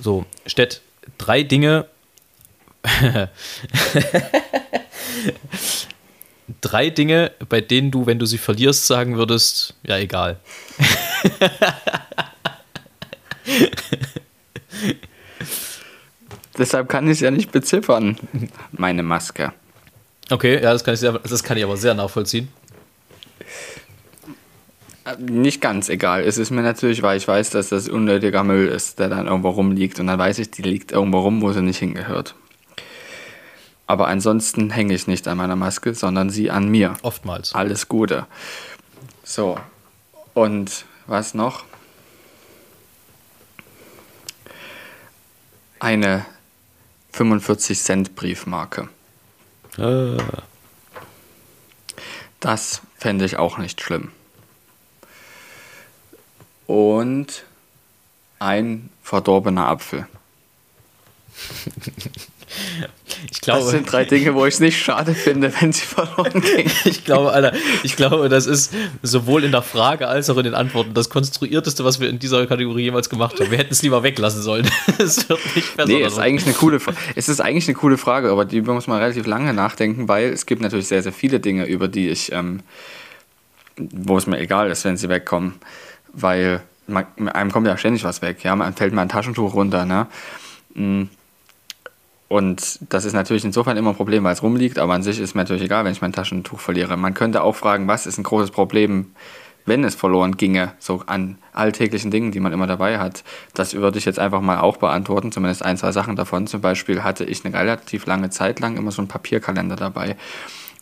[0.00, 0.80] So, Stett,
[1.18, 1.86] drei Dinge.
[6.60, 10.38] drei Dinge, bei denen du, wenn du sie verlierst, sagen würdest, ja, egal.
[16.60, 18.18] Deshalb kann ich es ja nicht beziffern,
[18.72, 19.54] meine Maske.
[20.28, 22.48] Okay, ja, das kann ich, sehr, das kann ich aber sehr nachvollziehen.
[25.06, 26.22] Äh, nicht ganz egal.
[26.22, 29.48] Es ist mir natürlich, weil ich weiß, dass das unnötiger Müll ist, der dann irgendwo
[29.48, 30.00] rumliegt.
[30.00, 32.34] Und dann weiß ich, die liegt irgendwo rum, wo sie nicht hingehört.
[33.86, 36.92] Aber ansonsten hänge ich nicht an meiner Maske, sondern sie an mir.
[37.00, 37.54] Oftmals.
[37.54, 38.26] Alles Gute.
[39.24, 39.58] So.
[40.34, 41.64] Und was noch?
[45.78, 46.26] Eine
[47.12, 48.88] 45 Cent Briefmarke.
[49.76, 50.16] Äh.
[52.40, 54.12] Das fände ich auch nicht schlimm.
[56.66, 57.44] Und
[58.38, 60.06] ein verdorbener Apfel.
[63.30, 66.40] Ich glaube, das sind drei Dinge, wo ich es nicht schade finde, wenn sie verloren
[66.40, 66.70] gehen.
[66.84, 68.72] ich glaube, Alter, ich glaube, das ist
[69.02, 72.46] sowohl in der Frage als auch in den Antworten das konstruierteste, was wir in dieser
[72.46, 73.50] Kategorie jemals gemacht haben.
[73.50, 74.70] Wir hätten es lieber weglassen sollen.
[74.98, 75.88] es wird nicht besser.
[75.88, 76.80] Nee, es ist eigentlich eine coole,
[77.14, 80.46] es ist eigentlich eine coole Frage, aber die muss man relativ lange nachdenken, weil es
[80.46, 82.60] gibt natürlich sehr, sehr viele Dinge, über die ich, ähm,
[83.76, 85.54] wo es mir egal ist, wenn sie wegkommen,
[86.12, 89.84] weil man, einem kommt ja ständig was weg, ja, man fällt mal ein Taschentuch runter,
[89.84, 90.06] ne?
[90.74, 91.04] Mm.
[92.30, 95.34] Und das ist natürlich insofern immer ein Problem, weil es rumliegt, aber an sich ist
[95.34, 96.96] mir natürlich egal, wenn ich mein Taschentuch verliere.
[96.96, 99.10] Man könnte auch fragen, was ist ein großes Problem,
[99.66, 103.24] wenn es verloren ginge, so an alltäglichen Dingen, die man immer dabei hat.
[103.54, 106.46] Das würde ich jetzt einfach mal auch beantworten, zumindest ein, zwei Sachen davon.
[106.46, 110.16] Zum Beispiel hatte ich eine relativ lange Zeit lang immer so einen Papierkalender dabei,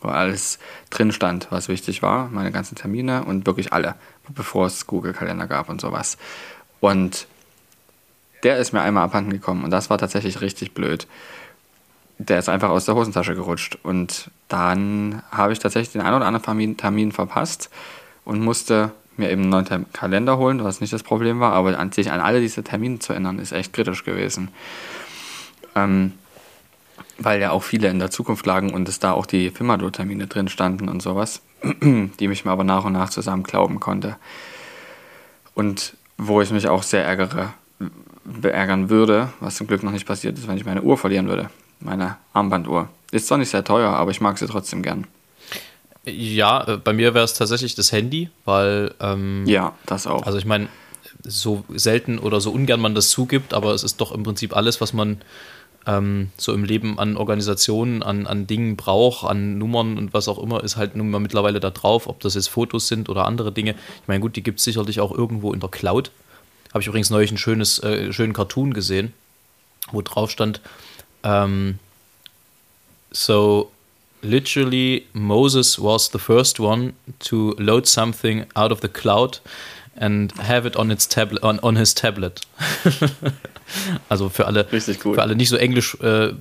[0.01, 0.59] wo alles
[0.91, 3.95] drin stand, was wichtig war, meine ganzen Termine und wirklich alle,
[4.27, 6.19] bevor es Google-Kalender gab und sowas.
[6.79, 7.25] Und
[8.43, 11.07] der ist mir einmal abhanden gekommen und das war tatsächlich richtig blöd.
[12.19, 16.25] Der ist einfach aus der Hosentasche gerutscht und dann habe ich tatsächlich den einen oder
[16.25, 17.69] anderen Termin, verpasst
[18.25, 21.91] und musste mir eben einen neuen Kalender holen, was nicht das Problem war, aber an
[21.91, 24.49] sich an alle diese Termine zu ändern, ist echt kritisch gewesen.
[25.75, 26.13] Ähm,
[27.17, 30.47] weil ja auch viele in der Zukunft lagen und es da auch die Fimado-Termine drin
[30.47, 34.15] standen und sowas, die mich mir aber nach und nach zusammen glauben konnte.
[35.53, 37.53] Und wo ich mich auch sehr ärgere,
[38.23, 41.49] beärgern würde, was zum Glück noch nicht passiert ist, wenn ich meine Uhr verlieren würde.
[41.79, 42.89] Meine Armbanduhr.
[43.11, 45.07] Ist zwar nicht sehr teuer, aber ich mag sie trotzdem gern.
[46.05, 48.93] Ja, äh, bei mir wäre es tatsächlich das Handy, weil.
[48.99, 50.23] Ähm, ja, das auch.
[50.23, 50.67] Also ich meine,
[51.23, 54.81] so selten oder so ungern man das zugibt, aber es ist doch im Prinzip alles,
[54.81, 55.21] was man
[55.85, 60.39] ähm, so im Leben an Organisationen, an, an Dingen braucht, an Nummern und was auch
[60.39, 63.51] immer, ist halt nun mal mittlerweile da drauf, ob das jetzt Fotos sind oder andere
[63.51, 63.71] Dinge.
[64.01, 66.11] Ich meine, gut, die gibt es sicherlich auch irgendwo in der Cloud.
[66.69, 69.13] Habe ich übrigens neulich ein schönes, äh, schönen Cartoon gesehen,
[69.91, 70.61] wo drauf stand,
[71.23, 71.79] ähm,
[73.11, 73.71] so
[74.21, 79.39] literally Moses was the first one to load something out of the cloud
[79.95, 82.41] and have it on its tablet on, on his tablet.
[84.09, 86.33] also für alle für alle nicht so englisch äh,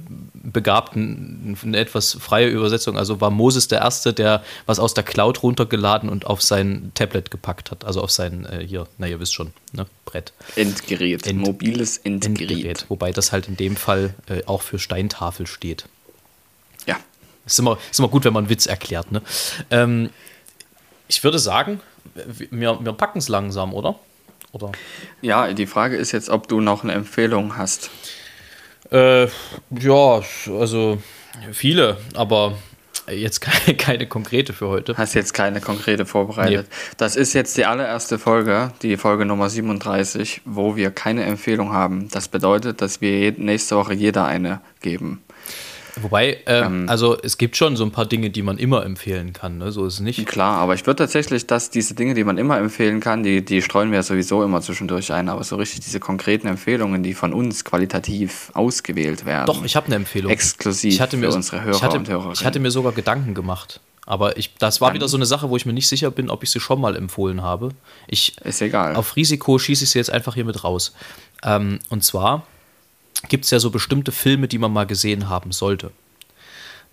[0.53, 2.97] begabten eine etwas freie Übersetzung.
[2.99, 7.31] Also war Moses der erste, der was aus der Cloud runtergeladen und auf sein Tablet
[7.31, 10.33] gepackt hat, also auf sein äh, hier, na ihr wisst schon, ne, Brett.
[10.57, 12.51] Endgerät, End, mobiles Endgerät.
[12.51, 12.87] Endgerät.
[12.89, 15.85] Wobei das halt in dem Fall äh, auch für Steintafel steht.
[16.87, 16.97] Ja.
[17.47, 19.13] Ist immer, ist immer gut, wenn man einen Witz erklärt.
[19.13, 19.23] Ne?
[19.71, 20.11] Ähm,
[21.09, 21.81] ich würde sagen,
[22.51, 23.99] wir, wir packen es langsam, oder?
[24.53, 24.73] oder?
[25.23, 27.91] Ja, die Frage ist jetzt, ob du noch eine Empfehlung hast.
[28.91, 29.26] Äh,
[29.70, 30.22] ja,
[30.59, 30.99] also
[31.53, 32.57] viele, aber
[33.11, 34.97] jetzt keine, keine, konkrete für heute.
[34.97, 36.66] Hast jetzt keine konkrete vorbereitet.
[36.68, 36.95] Nee.
[36.97, 42.09] Das ist jetzt die allererste Folge, die Folge Nummer 37, wo wir keine Empfehlung haben.
[42.11, 45.22] Das bedeutet, dass wir nächste Woche jeder eine geben.
[46.03, 49.33] Wobei, äh, ähm, also es gibt schon so ein paar Dinge, die man immer empfehlen
[49.33, 49.73] kann, ne?
[49.73, 50.27] so ist es nicht.
[50.27, 53.63] Klar, aber ich würde tatsächlich, dass diese Dinge, die man immer empfehlen kann, die, die
[53.63, 57.33] streuen wir ja sowieso immer zwischendurch ein, aber so richtig diese konkreten Empfehlungen, die von
[57.33, 59.47] uns qualitativ ausgewählt werden.
[59.47, 60.31] Doch, ich habe eine Empfehlung.
[60.31, 62.35] Exklusiv ich hatte mir, für unsere Hörer hatte, und Hörerinnen.
[62.35, 63.81] Ich hatte mir sogar Gedanken gemacht.
[64.07, 66.43] Aber ich, das war wieder so eine Sache, wo ich mir nicht sicher bin, ob
[66.43, 67.73] ich sie schon mal empfohlen habe.
[68.07, 68.97] Ich, ist egal.
[68.97, 70.95] Auf Risiko schieße ich sie jetzt einfach hier mit raus.
[71.45, 72.47] Ähm, und zwar
[73.29, 75.91] gibt es ja so bestimmte Filme, die man mal gesehen haben sollte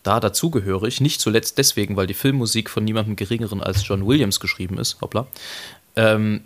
[0.06, 4.78] da dazugehörig, nicht zuletzt deswegen, weil die Filmmusik von niemandem geringeren als John Williams geschrieben
[4.78, 5.26] ist, hoppla,
[5.96, 6.44] ähm,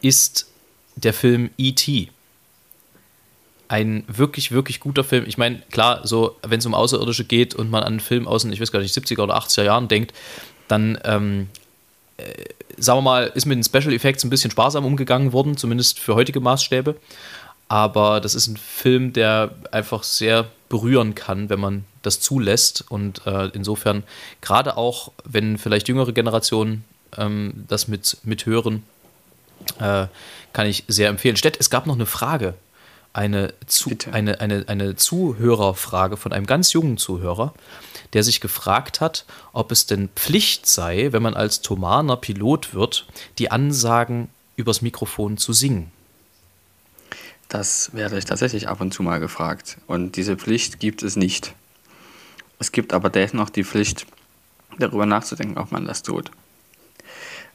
[0.00, 0.48] ist
[0.94, 2.08] der Film E.T.
[3.68, 5.24] Ein wirklich, wirklich guter Film.
[5.26, 8.42] Ich meine, klar, so, wenn es um Außerirdische geht und man an einen Film aus
[8.42, 10.12] den, ich weiß gar nicht, 70er oder 80er Jahren denkt,
[10.68, 11.48] dann, ähm,
[12.18, 12.44] äh,
[12.76, 16.14] sagen wir mal, ist mit den Special Effects ein bisschen sparsam umgegangen worden, zumindest für
[16.14, 16.96] heutige Maßstäbe.
[17.70, 22.84] Aber das ist ein Film, der einfach sehr berühren kann, wenn man das zulässt.
[22.90, 24.02] Und äh, insofern,
[24.40, 26.84] gerade auch, wenn vielleicht jüngere Generationen
[27.16, 28.82] ähm, das mit, mithören,
[29.78, 30.08] äh,
[30.52, 31.36] kann ich sehr empfehlen.
[31.36, 32.54] Stett, es gab noch eine Frage.
[33.12, 37.54] Eine, Zu eine, eine, eine Zuhörerfrage von einem ganz jungen Zuhörer,
[38.14, 43.06] der sich gefragt hat, ob es denn Pflicht sei, wenn man als Thomaner Pilot wird,
[43.38, 45.92] die Ansagen übers Mikrofon zu singen.
[47.50, 49.76] Das werde ich tatsächlich ab und zu mal gefragt.
[49.88, 51.52] Und diese Pflicht gibt es nicht.
[52.60, 54.06] Es gibt aber dennoch die Pflicht,
[54.78, 56.30] darüber nachzudenken, ob man das tut.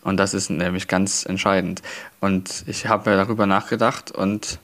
[0.02, 1.82] Und das ist nämlich ganz entscheidend.
[2.20, 4.60] Und ich habe darüber nachgedacht und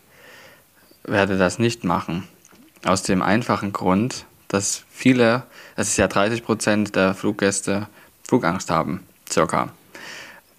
[1.03, 2.27] werde das nicht machen.
[2.83, 5.43] Aus dem einfachen Grund, dass viele,
[5.77, 7.87] das ist ja 30 Prozent der Fluggäste,
[8.27, 9.69] Flugangst haben, circa.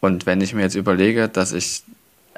[0.01, 1.83] Und wenn ich mir jetzt überlege, dass ich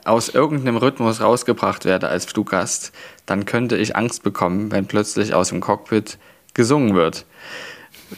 [0.04, 2.92] aus irgendeinem Rhythmus rausgebracht werde als Fluggast,
[3.26, 6.18] dann könnte ich Angst bekommen, wenn plötzlich aus dem Cockpit
[6.54, 7.24] gesungen wird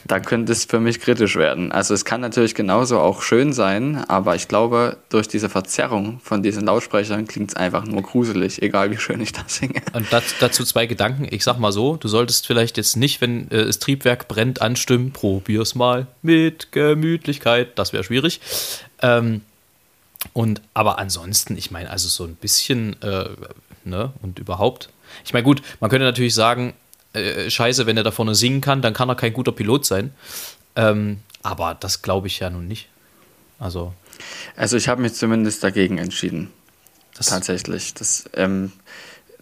[0.05, 1.73] da könnte es für mich kritisch werden.
[1.73, 6.43] Also es kann natürlich genauso auch schön sein, aber ich glaube, durch diese Verzerrung von
[6.43, 9.83] diesen Lautsprechern klingt es einfach nur gruselig, egal wie schön ich das singe.
[9.93, 10.07] Und
[10.41, 11.27] dazu zwei Gedanken.
[11.31, 15.13] Ich sag mal so, du solltest vielleicht jetzt nicht, wenn äh, das Triebwerk brennt, anstimmen,
[15.13, 17.79] probier's mal mit Gemütlichkeit.
[17.79, 18.41] Das wäre schwierig.
[19.03, 19.43] Ähm,
[20.33, 23.29] und aber ansonsten, ich meine, also so ein bisschen, äh,
[23.85, 24.91] ne, und überhaupt.
[25.25, 26.75] Ich meine, gut, man könnte natürlich sagen,
[27.13, 30.13] äh, scheiße, wenn er da vorne singen kann, dann kann er kein guter Pilot sein.
[30.75, 32.89] Ähm, aber das glaube ich ja nun nicht.
[33.59, 33.95] Also.
[34.57, 36.51] Also ich habe mich zumindest dagegen entschieden.
[37.17, 37.95] Das Tatsächlich.
[37.95, 38.73] Das, ähm,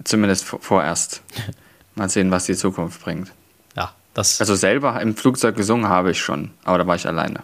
[0.05, 1.23] zumindest vorerst.
[1.97, 3.33] Mal sehen, was die Zukunft bringt.
[3.77, 4.41] Ja, das.
[4.41, 7.43] Also selber im Flugzeug gesungen habe ich schon, aber da war ich alleine.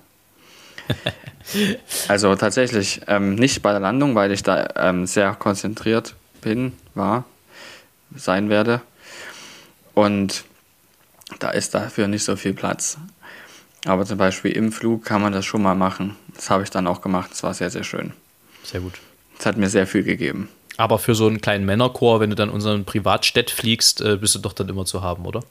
[2.08, 7.24] also tatsächlich ähm, nicht bei der Landung, weil ich da ähm, sehr konzentriert bin, war,
[8.14, 8.80] sein werde.
[9.94, 10.44] Und
[11.38, 12.98] da ist dafür nicht so viel Platz.
[13.86, 16.16] Aber zum Beispiel im Flug kann man das schon mal machen.
[16.34, 17.30] Das habe ich dann auch gemacht.
[17.30, 18.12] Das war sehr, sehr schön.
[18.62, 18.94] Sehr gut.
[19.38, 20.48] Es hat mir sehr viel gegeben.
[20.76, 24.38] Aber für so einen kleinen Männerchor, wenn du dann unseren Privatstädt fliegst, äh, bist du
[24.38, 25.42] doch dann immer zu haben, oder?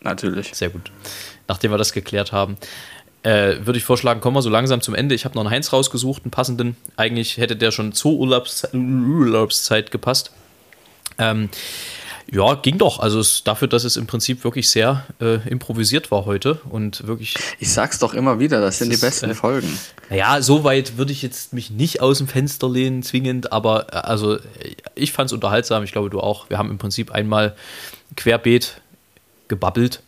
[0.00, 0.54] Natürlich.
[0.54, 0.90] Sehr gut.
[1.48, 2.56] Nachdem wir das geklärt haben,
[3.26, 5.16] äh, würde ich vorschlagen, kommen wir so langsam zum Ende.
[5.16, 6.76] Ich habe noch einen Heinz rausgesucht, einen passenden.
[6.96, 10.30] Eigentlich hätte der schon zur Urlaubszeit, Urlaubszeit gepasst.
[11.18, 11.48] Ähm,
[12.30, 13.00] ja, ging doch.
[13.00, 17.34] Also es, dafür, dass es im Prinzip wirklich sehr äh, improvisiert war heute und wirklich.
[17.58, 19.76] Ich sag's doch immer wieder, das sind die besten äh, Folgen.
[20.08, 23.96] Naja, so weit würde ich jetzt mich nicht aus dem Fenster lehnen, zwingend, aber äh,
[23.96, 24.38] also
[24.94, 26.48] ich fand's unterhaltsam, ich glaube du auch.
[26.48, 27.56] Wir haben im Prinzip einmal
[28.14, 28.80] querbeet
[29.48, 30.02] gebabbelt.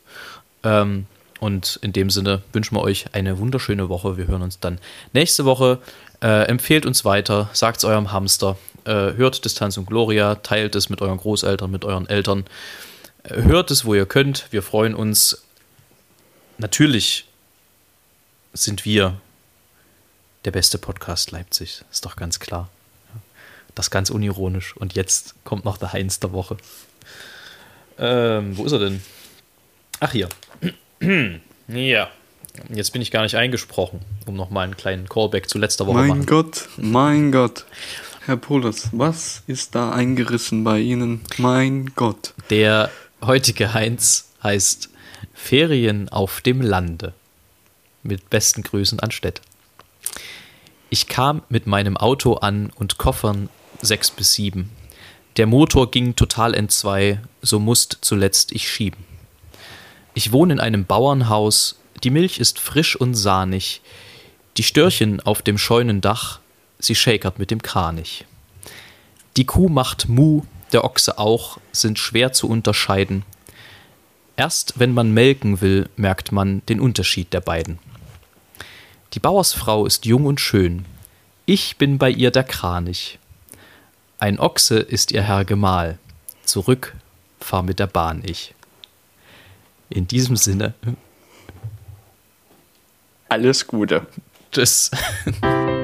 [0.63, 1.07] Ähm,
[1.41, 4.17] und in dem Sinne wünschen wir euch eine wunderschöne Woche.
[4.17, 4.79] Wir hören uns dann
[5.13, 5.79] nächste Woche.
[6.21, 10.89] Äh, empfehlt uns weiter, sagt es eurem Hamster, äh, hört Distanz und Gloria, teilt es
[10.89, 12.45] mit euren Großeltern, mit euren Eltern.
[13.23, 14.47] Äh, hört es, wo ihr könnt.
[14.51, 15.45] Wir freuen uns.
[16.57, 17.27] Natürlich
[18.53, 19.21] sind wir
[20.45, 21.85] der beste Podcast Leipzig.
[21.93, 22.69] Ist doch ganz klar.
[23.75, 24.77] Das ganz unironisch.
[24.77, 26.57] Und jetzt kommt noch der Heinz der Woche.
[27.99, 29.03] Ähm, wo ist er denn?
[30.01, 30.29] Ach, hier.
[31.69, 32.09] ja.
[32.71, 36.05] Jetzt bin ich gar nicht eingesprochen, um nochmal einen kleinen Callback zu letzter Woche zu
[36.05, 36.19] machen.
[36.19, 37.65] Mein Gott, mein Gott.
[38.27, 41.23] Herr Polis, was ist da eingerissen bei Ihnen?
[41.39, 42.35] Mein Gott.
[42.51, 42.91] Der
[43.23, 44.91] heutige Heinz heißt
[45.33, 47.15] Ferien auf dem Lande.
[48.03, 49.41] Mit besten Grüßen an Stett.
[50.91, 53.49] Ich kam mit meinem Auto an und Koffern
[53.81, 54.71] sechs bis sieben.
[55.37, 59.08] Der Motor ging total entzwei, so musst zuletzt ich schieben.
[60.19, 63.81] Ich wohne in einem Bauernhaus, die Milch ist frisch und sahnig,
[64.57, 66.41] die Störchen auf dem Scheunendach
[66.81, 68.25] sie schäkert mit dem Kranich.
[69.37, 70.43] Die Kuh macht Mu,
[70.73, 73.23] der Ochse auch, sind schwer zu unterscheiden.
[74.37, 77.79] Erst wenn man melken will, merkt man den Unterschied der beiden.
[79.13, 80.85] Die Bauersfrau ist jung und schön,
[81.47, 83.21] ich bin bei ihr der Kranich.
[84.19, 85.97] Ein Ochse ist ihr Herr Gemahl,
[86.45, 86.97] zurück
[87.39, 88.53] fahr mit der Bahn ich.
[89.91, 90.75] In diesem Sinne.
[93.29, 94.07] Alles Gute.
[94.51, 94.91] Tschüss.